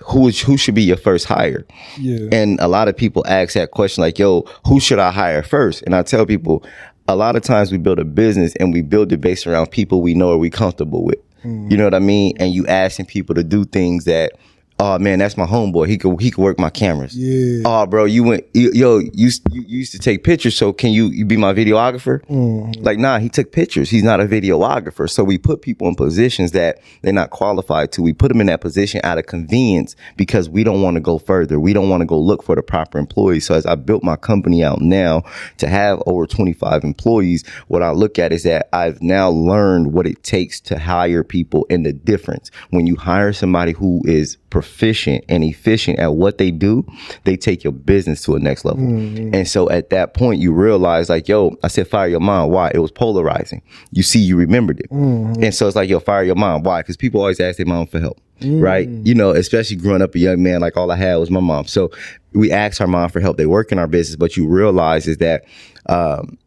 who 0.00 0.28
is, 0.28 0.40
who 0.40 0.56
should 0.56 0.74
be 0.74 0.82
your 0.82 0.96
first 0.96 1.24
hire? 1.26 1.64
Yeah. 1.98 2.28
And 2.30 2.60
a 2.60 2.68
lot 2.68 2.88
of 2.88 2.96
people 2.96 3.24
ask 3.26 3.54
that 3.54 3.70
question 3.70 4.02
like, 4.02 4.18
yo, 4.18 4.42
who 4.66 4.80
should 4.80 4.98
I 4.98 5.10
hire 5.10 5.42
first? 5.42 5.82
And 5.82 5.94
I 5.94 6.02
tell 6.02 6.26
people, 6.26 6.64
a 7.08 7.16
lot 7.16 7.36
of 7.36 7.42
times 7.42 7.70
we 7.72 7.78
build 7.78 7.98
a 7.98 8.04
business 8.04 8.54
and 8.56 8.72
we 8.72 8.82
build 8.82 9.12
it 9.12 9.20
based 9.20 9.46
around 9.46 9.70
people 9.70 10.02
we 10.02 10.14
know 10.14 10.30
or 10.30 10.38
we 10.38 10.50
comfortable 10.50 11.04
with. 11.04 11.18
You 11.44 11.76
know 11.76 11.84
what 11.84 11.94
I 11.94 11.98
mean? 11.98 12.34
And 12.38 12.54
you 12.54 12.66
asking 12.66 13.04
people 13.04 13.34
to 13.34 13.44
do 13.44 13.66
things 13.66 14.04
that, 14.04 14.32
oh 14.78 14.98
man, 14.98 15.18
that's 15.18 15.36
my 15.36 15.46
homeboy. 15.46 15.88
He 15.88 15.98
could 15.98 16.20
he 16.20 16.30
could 16.30 16.42
work 16.42 16.58
my 16.58 16.70
cameras. 16.70 17.16
Yeah. 17.16 17.62
Oh, 17.64 17.86
bro, 17.86 18.04
you 18.04 18.24
went, 18.24 18.44
you, 18.54 18.70
yo, 18.72 18.98
you, 18.98 19.30
you 19.50 19.62
used 19.66 19.92
to 19.92 19.98
take 19.98 20.24
pictures. 20.24 20.56
So 20.56 20.72
can 20.72 20.92
you, 20.92 21.06
you 21.06 21.24
be 21.24 21.36
my 21.36 21.52
videographer? 21.52 22.24
Mm-hmm. 22.26 22.82
Like, 22.82 22.98
nah, 22.98 23.18
he 23.18 23.28
took 23.28 23.52
pictures. 23.52 23.90
He's 23.90 24.02
not 24.02 24.20
a 24.20 24.24
videographer. 24.24 25.08
So 25.08 25.24
we 25.24 25.38
put 25.38 25.62
people 25.62 25.88
in 25.88 25.94
positions 25.94 26.52
that 26.52 26.80
they're 27.02 27.12
not 27.12 27.30
qualified 27.30 27.92
to. 27.92 28.02
We 28.02 28.12
put 28.12 28.28
them 28.28 28.40
in 28.40 28.46
that 28.48 28.60
position 28.60 29.00
out 29.04 29.18
of 29.18 29.26
convenience 29.26 29.96
because 30.16 30.48
we 30.48 30.64
don't 30.64 30.82
want 30.82 30.96
to 30.96 31.00
go 31.00 31.18
further. 31.18 31.60
We 31.60 31.72
don't 31.72 31.88
want 31.88 32.00
to 32.00 32.06
go 32.06 32.18
look 32.18 32.42
for 32.42 32.54
the 32.54 32.62
proper 32.62 32.98
employees. 32.98 33.46
So 33.46 33.54
as 33.54 33.66
I 33.66 33.74
built 33.74 34.02
my 34.02 34.16
company 34.16 34.64
out 34.64 34.80
now 34.80 35.22
to 35.58 35.68
have 35.68 36.02
over 36.06 36.26
25 36.26 36.84
employees, 36.84 37.46
what 37.68 37.82
I 37.82 37.90
look 37.90 38.18
at 38.18 38.32
is 38.32 38.42
that 38.42 38.68
I've 38.72 39.00
now 39.02 39.30
learned 39.30 39.92
what 39.92 40.06
it 40.06 40.22
takes 40.22 40.60
to 40.62 40.78
hire 40.78 41.24
people 41.24 41.66
and 41.70 41.86
the 41.86 41.92
difference. 41.92 42.50
When 42.70 42.86
you 42.86 42.96
hire 42.96 43.32
somebody 43.32 43.72
who 43.72 44.02
is 44.04 44.36
proficient 44.54 45.24
and 45.28 45.42
efficient 45.42 45.98
at 45.98 46.14
what 46.14 46.38
they 46.38 46.52
do, 46.52 46.86
they 47.24 47.36
take 47.36 47.64
your 47.64 47.72
business 47.72 48.22
to 48.22 48.36
a 48.36 48.38
next 48.38 48.64
level. 48.64 48.84
Mm-hmm. 48.84 49.34
And 49.34 49.48
so 49.48 49.68
at 49.68 49.90
that 49.90 50.14
point, 50.14 50.40
you 50.40 50.52
realize 50.52 51.08
like, 51.08 51.26
yo, 51.26 51.56
I 51.64 51.66
said, 51.66 51.88
fire 51.88 52.06
your 52.06 52.20
mom. 52.20 52.50
Why? 52.50 52.70
It 52.72 52.78
was 52.78 52.92
polarizing. 52.92 53.62
You 53.90 54.04
see, 54.04 54.20
you 54.20 54.36
remembered 54.36 54.78
it. 54.78 54.90
Mm-hmm. 54.92 55.42
And 55.42 55.52
so 55.52 55.66
it's 55.66 55.74
like, 55.74 55.88
yo, 55.88 55.98
fire 55.98 56.22
your 56.22 56.36
mom. 56.36 56.62
Why? 56.62 56.82
Because 56.82 56.96
people 56.96 57.20
always 57.20 57.40
ask 57.40 57.56
their 57.56 57.66
mom 57.66 57.88
for 57.88 57.98
help. 57.98 58.20
Right. 58.42 58.88
Mm-hmm. 58.88 59.04
You 59.04 59.16
know, 59.16 59.30
especially 59.30 59.74
growing 59.74 60.02
up 60.02 60.14
a 60.14 60.20
young 60.20 60.40
man, 60.40 60.60
like 60.60 60.76
all 60.76 60.92
I 60.92 60.96
had 60.96 61.16
was 61.16 61.32
my 61.32 61.40
mom. 61.40 61.66
So 61.66 61.90
we 62.32 62.52
asked 62.52 62.80
our 62.80 62.86
mom 62.86 63.08
for 63.08 63.18
help. 63.18 63.36
They 63.36 63.46
work 63.46 63.72
in 63.72 63.80
our 63.80 63.88
business, 63.88 64.14
but 64.14 64.36
you 64.36 64.46
realize 64.46 65.08
is 65.08 65.16
that, 65.16 65.46
um, 65.86 66.38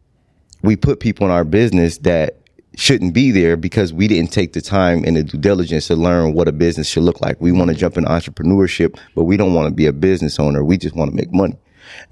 we 0.62 0.76
put 0.76 1.00
people 1.00 1.26
in 1.26 1.30
our 1.30 1.44
business 1.44 1.98
that 1.98 2.38
shouldn't 2.78 3.12
be 3.12 3.32
there 3.32 3.56
because 3.56 3.92
we 3.92 4.06
didn't 4.06 4.30
take 4.30 4.52
the 4.52 4.60
time 4.60 5.02
and 5.04 5.16
the 5.16 5.22
due 5.24 5.36
diligence 5.36 5.88
to 5.88 5.96
learn 5.96 6.32
what 6.32 6.46
a 6.46 6.52
business 6.52 6.88
should 6.88 7.02
look 7.02 7.20
like. 7.20 7.40
We 7.40 7.50
want 7.50 7.70
to 7.70 7.76
jump 7.76 7.98
in 7.98 8.04
entrepreneurship, 8.04 8.96
but 9.16 9.24
we 9.24 9.36
don't 9.36 9.52
want 9.52 9.68
to 9.68 9.74
be 9.74 9.86
a 9.86 9.92
business 9.92 10.38
owner. 10.38 10.64
We 10.64 10.78
just 10.78 10.94
want 10.94 11.10
to 11.10 11.16
make 11.16 11.32
money. 11.32 11.58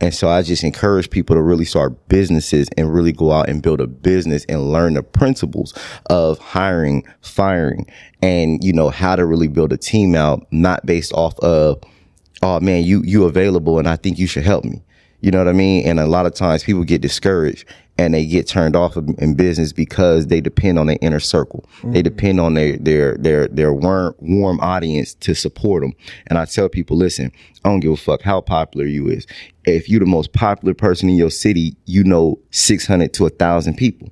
And 0.00 0.12
so 0.12 0.28
I 0.28 0.42
just 0.42 0.64
encourage 0.64 1.08
people 1.08 1.36
to 1.36 1.42
really 1.42 1.64
start 1.64 2.08
businesses 2.08 2.68
and 2.76 2.92
really 2.92 3.12
go 3.12 3.30
out 3.30 3.48
and 3.48 3.62
build 3.62 3.80
a 3.80 3.86
business 3.86 4.44
and 4.48 4.72
learn 4.72 4.94
the 4.94 5.04
principles 5.04 5.72
of 6.06 6.38
hiring, 6.40 7.04
firing, 7.20 7.86
and 8.20 8.64
you 8.64 8.72
know 8.72 8.90
how 8.90 9.14
to 9.14 9.24
really 9.24 9.48
build 9.48 9.72
a 9.72 9.76
team 9.76 10.16
out, 10.16 10.46
not 10.50 10.84
based 10.84 11.12
off 11.12 11.38
of, 11.40 11.80
oh 12.42 12.58
man, 12.58 12.82
you 12.82 13.02
you 13.04 13.24
available 13.24 13.78
and 13.78 13.86
I 13.86 13.94
think 13.94 14.18
you 14.18 14.26
should 14.26 14.44
help 14.44 14.64
me. 14.64 14.82
You 15.20 15.30
know 15.30 15.38
what 15.38 15.48
I 15.48 15.52
mean? 15.52 15.86
And 15.86 16.00
a 16.00 16.06
lot 16.06 16.26
of 16.26 16.34
times 16.34 16.64
people 16.64 16.82
get 16.82 17.02
discouraged 17.02 17.66
and 17.98 18.12
they 18.12 18.26
get 18.26 18.46
turned 18.46 18.76
off 18.76 18.96
in 18.96 19.34
business 19.34 19.72
because 19.72 20.26
they 20.26 20.40
depend 20.40 20.78
on 20.78 20.86
their 20.86 20.98
inner 21.00 21.20
circle. 21.20 21.64
They 21.82 21.88
mm-hmm. 21.88 22.02
depend 22.02 22.40
on 22.40 22.54
their 22.54 22.76
their 22.76 23.16
their 23.16 23.48
their 23.48 23.72
warm 23.72 24.14
warm 24.18 24.60
audience 24.60 25.14
to 25.14 25.34
support 25.34 25.82
them. 25.82 25.94
And 26.26 26.38
I 26.38 26.44
tell 26.44 26.68
people, 26.68 26.96
listen, 26.96 27.32
I 27.64 27.70
don't 27.70 27.80
give 27.80 27.92
a 27.92 27.96
fuck 27.96 28.22
how 28.22 28.40
popular 28.40 28.86
you 28.86 29.08
is. 29.08 29.26
If 29.64 29.88
you're 29.88 30.00
the 30.00 30.06
most 30.06 30.32
popular 30.32 30.74
person 30.74 31.08
in 31.08 31.16
your 31.16 31.30
city, 31.30 31.76
you 31.86 32.04
know 32.04 32.38
600 32.50 33.12
to 33.14 33.24
1000 33.24 33.76
people. 33.76 34.10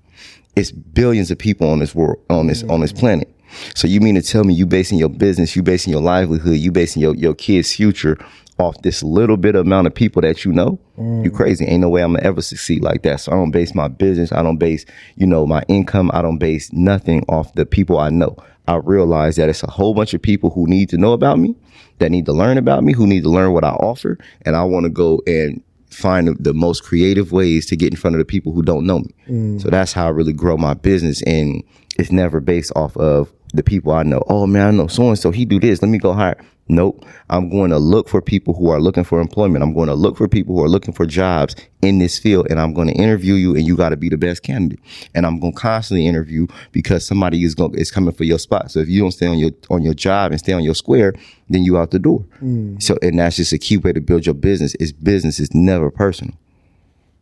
It's 0.57 0.73
billions 0.73 1.31
of 1.31 1.39
people 1.39 1.69
on 1.69 1.81
this 1.81 1.95
world 1.95 2.25
on 2.31 2.47
this 2.47 2.63
on 2.65 2.81
this 2.81 2.93
mm-hmm. 2.93 3.01
planet. 3.01 3.31
So 3.75 3.87
you 3.87 4.01
mean 4.01 4.15
to 4.17 4.23
tell 4.23 4.45
me 4.45 4.55
you 4.55 4.67
basing 4.67 4.99
your 4.99 5.09
business, 5.09 5.55
you 5.55 5.63
basing 5.63 5.93
your 5.93 6.03
livelihood, 6.03 6.57
you 6.57 6.73
basing 6.73 7.03
your, 7.03 7.15
your 7.15 7.35
kids' 7.35 7.73
future 7.73 8.19
off 8.59 8.81
this 8.83 9.03
little 9.03 9.37
bit 9.37 9.57
amount 9.57 9.87
of 9.87 9.95
people 9.95 10.23
that 10.23 10.45
you 10.45 10.53
know? 10.53 10.79
You 10.97 11.03
mm. 11.31 11.35
crazy. 11.35 11.65
Ain't 11.65 11.81
no 11.81 11.89
way 11.89 12.03
I'm 12.03 12.15
gonna 12.15 12.27
ever 12.27 12.41
succeed 12.41 12.83
like 12.83 13.03
that. 13.03 13.21
So 13.21 13.33
I 13.33 13.35
don't 13.35 13.51
base 13.51 13.75
my 13.75 13.89
business, 13.89 14.33
I 14.33 14.43
don't 14.43 14.59
base, 14.59 14.85
you 15.17 15.27
know, 15.27 15.47
my 15.47 15.63
income, 15.69 16.11
I 16.15 16.23
don't 16.23 16.39
base 16.39 16.73
nothing 16.73 17.25
off 17.29 17.53
the 17.55 17.67
people 17.67 17.99
I 17.99 18.11
know. 18.11 18.37
I 18.67 18.77
realize 18.77 19.37
that 19.37 19.49
it's 19.49 19.63
a 19.63 19.71
whole 19.71 19.95
bunch 19.95 20.15
of 20.15 20.23
people 20.23 20.51
who 20.51 20.67
need 20.67 20.89
to 20.91 20.97
know 20.97 21.13
about 21.13 21.39
me, 21.39 21.55
that 21.99 22.11
need 22.11 22.27
to 22.27 22.33
learn 22.33 22.57
about 22.57 22.85
me, 22.85 22.93
who 22.93 23.07
need 23.07 23.25
to 23.25 23.29
learn 23.29 23.53
what 23.53 23.65
I 23.65 23.71
offer, 23.71 24.19
and 24.43 24.57
I 24.57 24.65
want 24.65 24.85
to 24.85 24.91
go 24.91 25.21
and 25.27 25.63
find 25.91 26.29
the, 26.29 26.35
the 26.35 26.55
most 26.55 26.83
creative 26.83 27.31
ways 27.33 27.67
to 27.67 27.77
get 27.77 27.93
in 27.93 27.97
front 27.97 28.17
of 28.17 28.19
the 28.19 28.25
people 28.25 28.53
who 28.53 28.63
don't 28.63 28.87
know 28.87 29.01
me. 29.01 29.15
Mm. 29.29 29.63
So 29.63 29.69
that's 29.69 29.93
how 29.93 30.07
I 30.07 30.11
really 30.11 30.33
grow 30.33 30.57
my 30.57 30.75
business, 30.75 31.23
and 31.23 31.63
it's 31.99 32.11
never 32.11 32.41
based 32.41 32.73
off 32.75 32.97
of 32.97 33.33
the 33.55 33.63
people 33.63 33.93
I 33.93 34.03
know. 34.03 34.23
Oh 34.29 34.47
man, 34.47 34.67
I 34.67 34.71
know 34.73 34.89
so 34.89 35.09
and 35.09 35.19
so. 35.19 35.31
He 35.31 35.45
do 35.45 35.61
this. 35.61 35.81
Let 35.81 35.89
me 35.89 35.99
go 35.99 36.13
hire. 36.13 36.37
Nope. 36.69 37.05
I'm 37.29 37.51
going 37.51 37.71
to 37.71 37.79
look 37.79 38.09
for 38.09 38.23
people 38.23 38.55
who 38.55 38.71
are 38.71 38.81
looking 38.81 39.05
for 39.05 39.21
employment. 39.21 39.63
I'm 39.63 39.75
going 39.75 39.89
to 39.89 39.95
look 39.95 40.17
for 40.17 40.27
people 40.27 40.57
who 40.57 40.65
are 40.65 40.69
looking 40.69 40.95
for 40.95 41.05
jobs 41.05 41.55
in 41.83 41.99
this 41.99 42.19
field, 42.19 42.47
and 42.49 42.59
I'm 42.59 42.73
going 42.73 42.89
to 42.89 42.95
interview 42.95 43.35
you, 43.35 43.55
and 43.55 43.67
you 43.67 43.77
got 43.77 43.91
to 43.91 43.99
be 43.99 44.09
the 44.09 44.17
best 44.17 44.43
candidate. 44.43 44.81
And 45.15 45.27
I'm 45.27 45.39
going 45.39 45.53
to 45.53 45.61
constantly 45.61 46.07
interview 46.07 46.47
because 46.73 47.07
somebody 47.07 47.45
is 47.45 47.55
going 47.55 47.75
is 47.75 47.91
coming 47.91 48.15
for 48.15 48.25
your 48.25 48.39
spot. 48.39 48.71
So 48.71 48.81
if 48.81 48.89
you 48.89 49.01
don't 49.01 49.13
stay 49.13 49.27
on 49.27 49.39
your 49.39 49.51
on 49.71 49.83
your 49.83 49.95
job 49.95 50.33
and 50.33 50.41
stay 50.41 50.53
on 50.53 50.65
your 50.65 50.75
square, 50.75 51.15
then 51.49 51.65
you 51.65 51.77
out 51.79 51.91
the 51.91 51.99
door. 51.99 52.25
Mm. 52.43 52.83
So 52.83 52.99
and 53.03 53.19
that's 53.19 53.37
just 53.37 53.53
a 53.53 53.59
key 53.59 53.77
way 53.77 53.93
to 53.93 54.01
build 54.01 54.27
your 54.27 54.35
business. 54.35 54.75
Is 54.77 54.93
business 54.93 55.39
is 55.39 55.55
never 55.55 55.91
personal. 55.91 56.35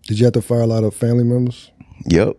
Did 0.07 0.19
you 0.19 0.25
have 0.27 0.35
to 0.35 0.43
fire 0.43 0.63
a 0.63 0.67
lot 0.67 0.85
of 0.85 0.95
family 0.95 1.25
members? 1.25 1.71
Yep. 2.07 2.37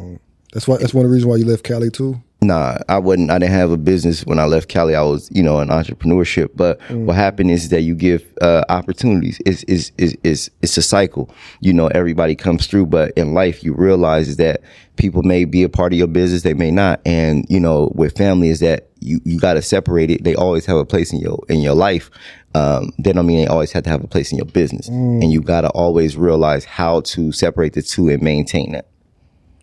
Oh. 0.00 0.18
That's 0.52 0.68
why. 0.68 0.76
That's 0.78 0.94
one 0.94 1.04
of 1.04 1.10
the 1.10 1.14
reasons 1.14 1.28
why 1.28 1.36
you 1.36 1.46
left 1.46 1.64
Cali 1.64 1.90
too. 1.90 2.22
Nah, 2.42 2.78
I 2.88 2.98
wasn't. 2.98 3.30
I 3.30 3.38
didn't 3.38 3.52
have 3.52 3.70
a 3.70 3.76
business 3.76 4.26
when 4.26 4.40
I 4.40 4.46
left 4.46 4.68
Cali. 4.68 4.96
I 4.96 5.02
was, 5.02 5.30
you 5.32 5.44
know, 5.44 5.60
in 5.60 5.68
entrepreneurship. 5.68 6.50
But 6.56 6.80
what 6.90 7.14
happened 7.14 7.52
is 7.52 7.68
that 7.68 7.82
you 7.82 7.94
give 7.94 8.24
uh, 8.40 8.64
opportunities. 8.68 9.40
It's, 9.46 9.62
it's, 9.68 9.92
it's, 9.96 10.16
it's, 10.24 10.50
it's 10.60 10.76
a 10.76 10.82
cycle. 10.82 11.32
You 11.60 11.72
know, 11.72 11.86
everybody 11.86 12.34
comes 12.34 12.66
through, 12.66 12.86
but 12.86 13.12
in 13.12 13.32
life, 13.32 13.62
you 13.62 13.74
realize 13.74 14.38
that 14.38 14.62
people 14.96 15.22
may 15.22 15.44
be 15.44 15.62
a 15.62 15.68
part 15.68 15.92
of 15.92 15.98
your 15.98 16.08
business, 16.08 16.42
they 16.42 16.52
may 16.52 16.72
not. 16.72 17.00
And 17.06 17.46
you 17.48 17.60
know, 17.60 17.92
with 17.94 18.16
family, 18.18 18.48
is 18.48 18.58
that 18.58 18.88
you 18.98 19.20
you 19.24 19.38
got 19.38 19.54
to 19.54 19.62
separate 19.62 20.10
it. 20.10 20.24
They 20.24 20.34
always 20.34 20.66
have 20.66 20.78
a 20.78 20.84
place 20.84 21.12
in 21.12 21.20
your 21.20 21.38
in 21.48 21.60
your 21.60 21.74
life. 21.74 22.10
Um, 22.56 22.92
that 22.98 23.14
don't 23.14 23.24
mean 23.24 23.38
they 23.38 23.46
always 23.46 23.70
have 23.70 23.84
to 23.84 23.90
have 23.90 24.02
a 24.02 24.08
place 24.08 24.32
in 24.32 24.38
your 24.38 24.46
business. 24.46 24.88
And 25.22 25.32
you 25.32 25.40
got 25.40 25.60
to 25.60 25.70
always 25.70 26.16
realize 26.16 26.64
how 26.64 27.00
to 27.02 27.30
separate 27.30 27.72
the 27.74 27.82
two 27.82 28.08
and 28.08 28.20
maintain 28.20 28.72
that. 28.72 28.88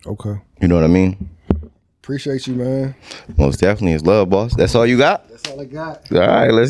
Okay. 0.08 0.40
You 0.62 0.68
know 0.70 0.76
what 0.76 0.86
I 0.86 0.88
mean? 0.88 1.30
Appreciate 2.10 2.48
you, 2.48 2.56
man. 2.56 2.96
Most 3.38 3.60
definitely 3.60 3.94
is 3.94 4.04
love, 4.04 4.32
boss. 4.32 4.56
That's 4.56 4.74
all 4.74 4.84
you 4.84 4.98
got. 4.98 5.30
That's 5.30 5.48
all 5.48 5.62
I 5.62 5.66
got. 5.66 6.12
All 6.12 6.18
right, 6.18 6.50
let's 6.52 6.68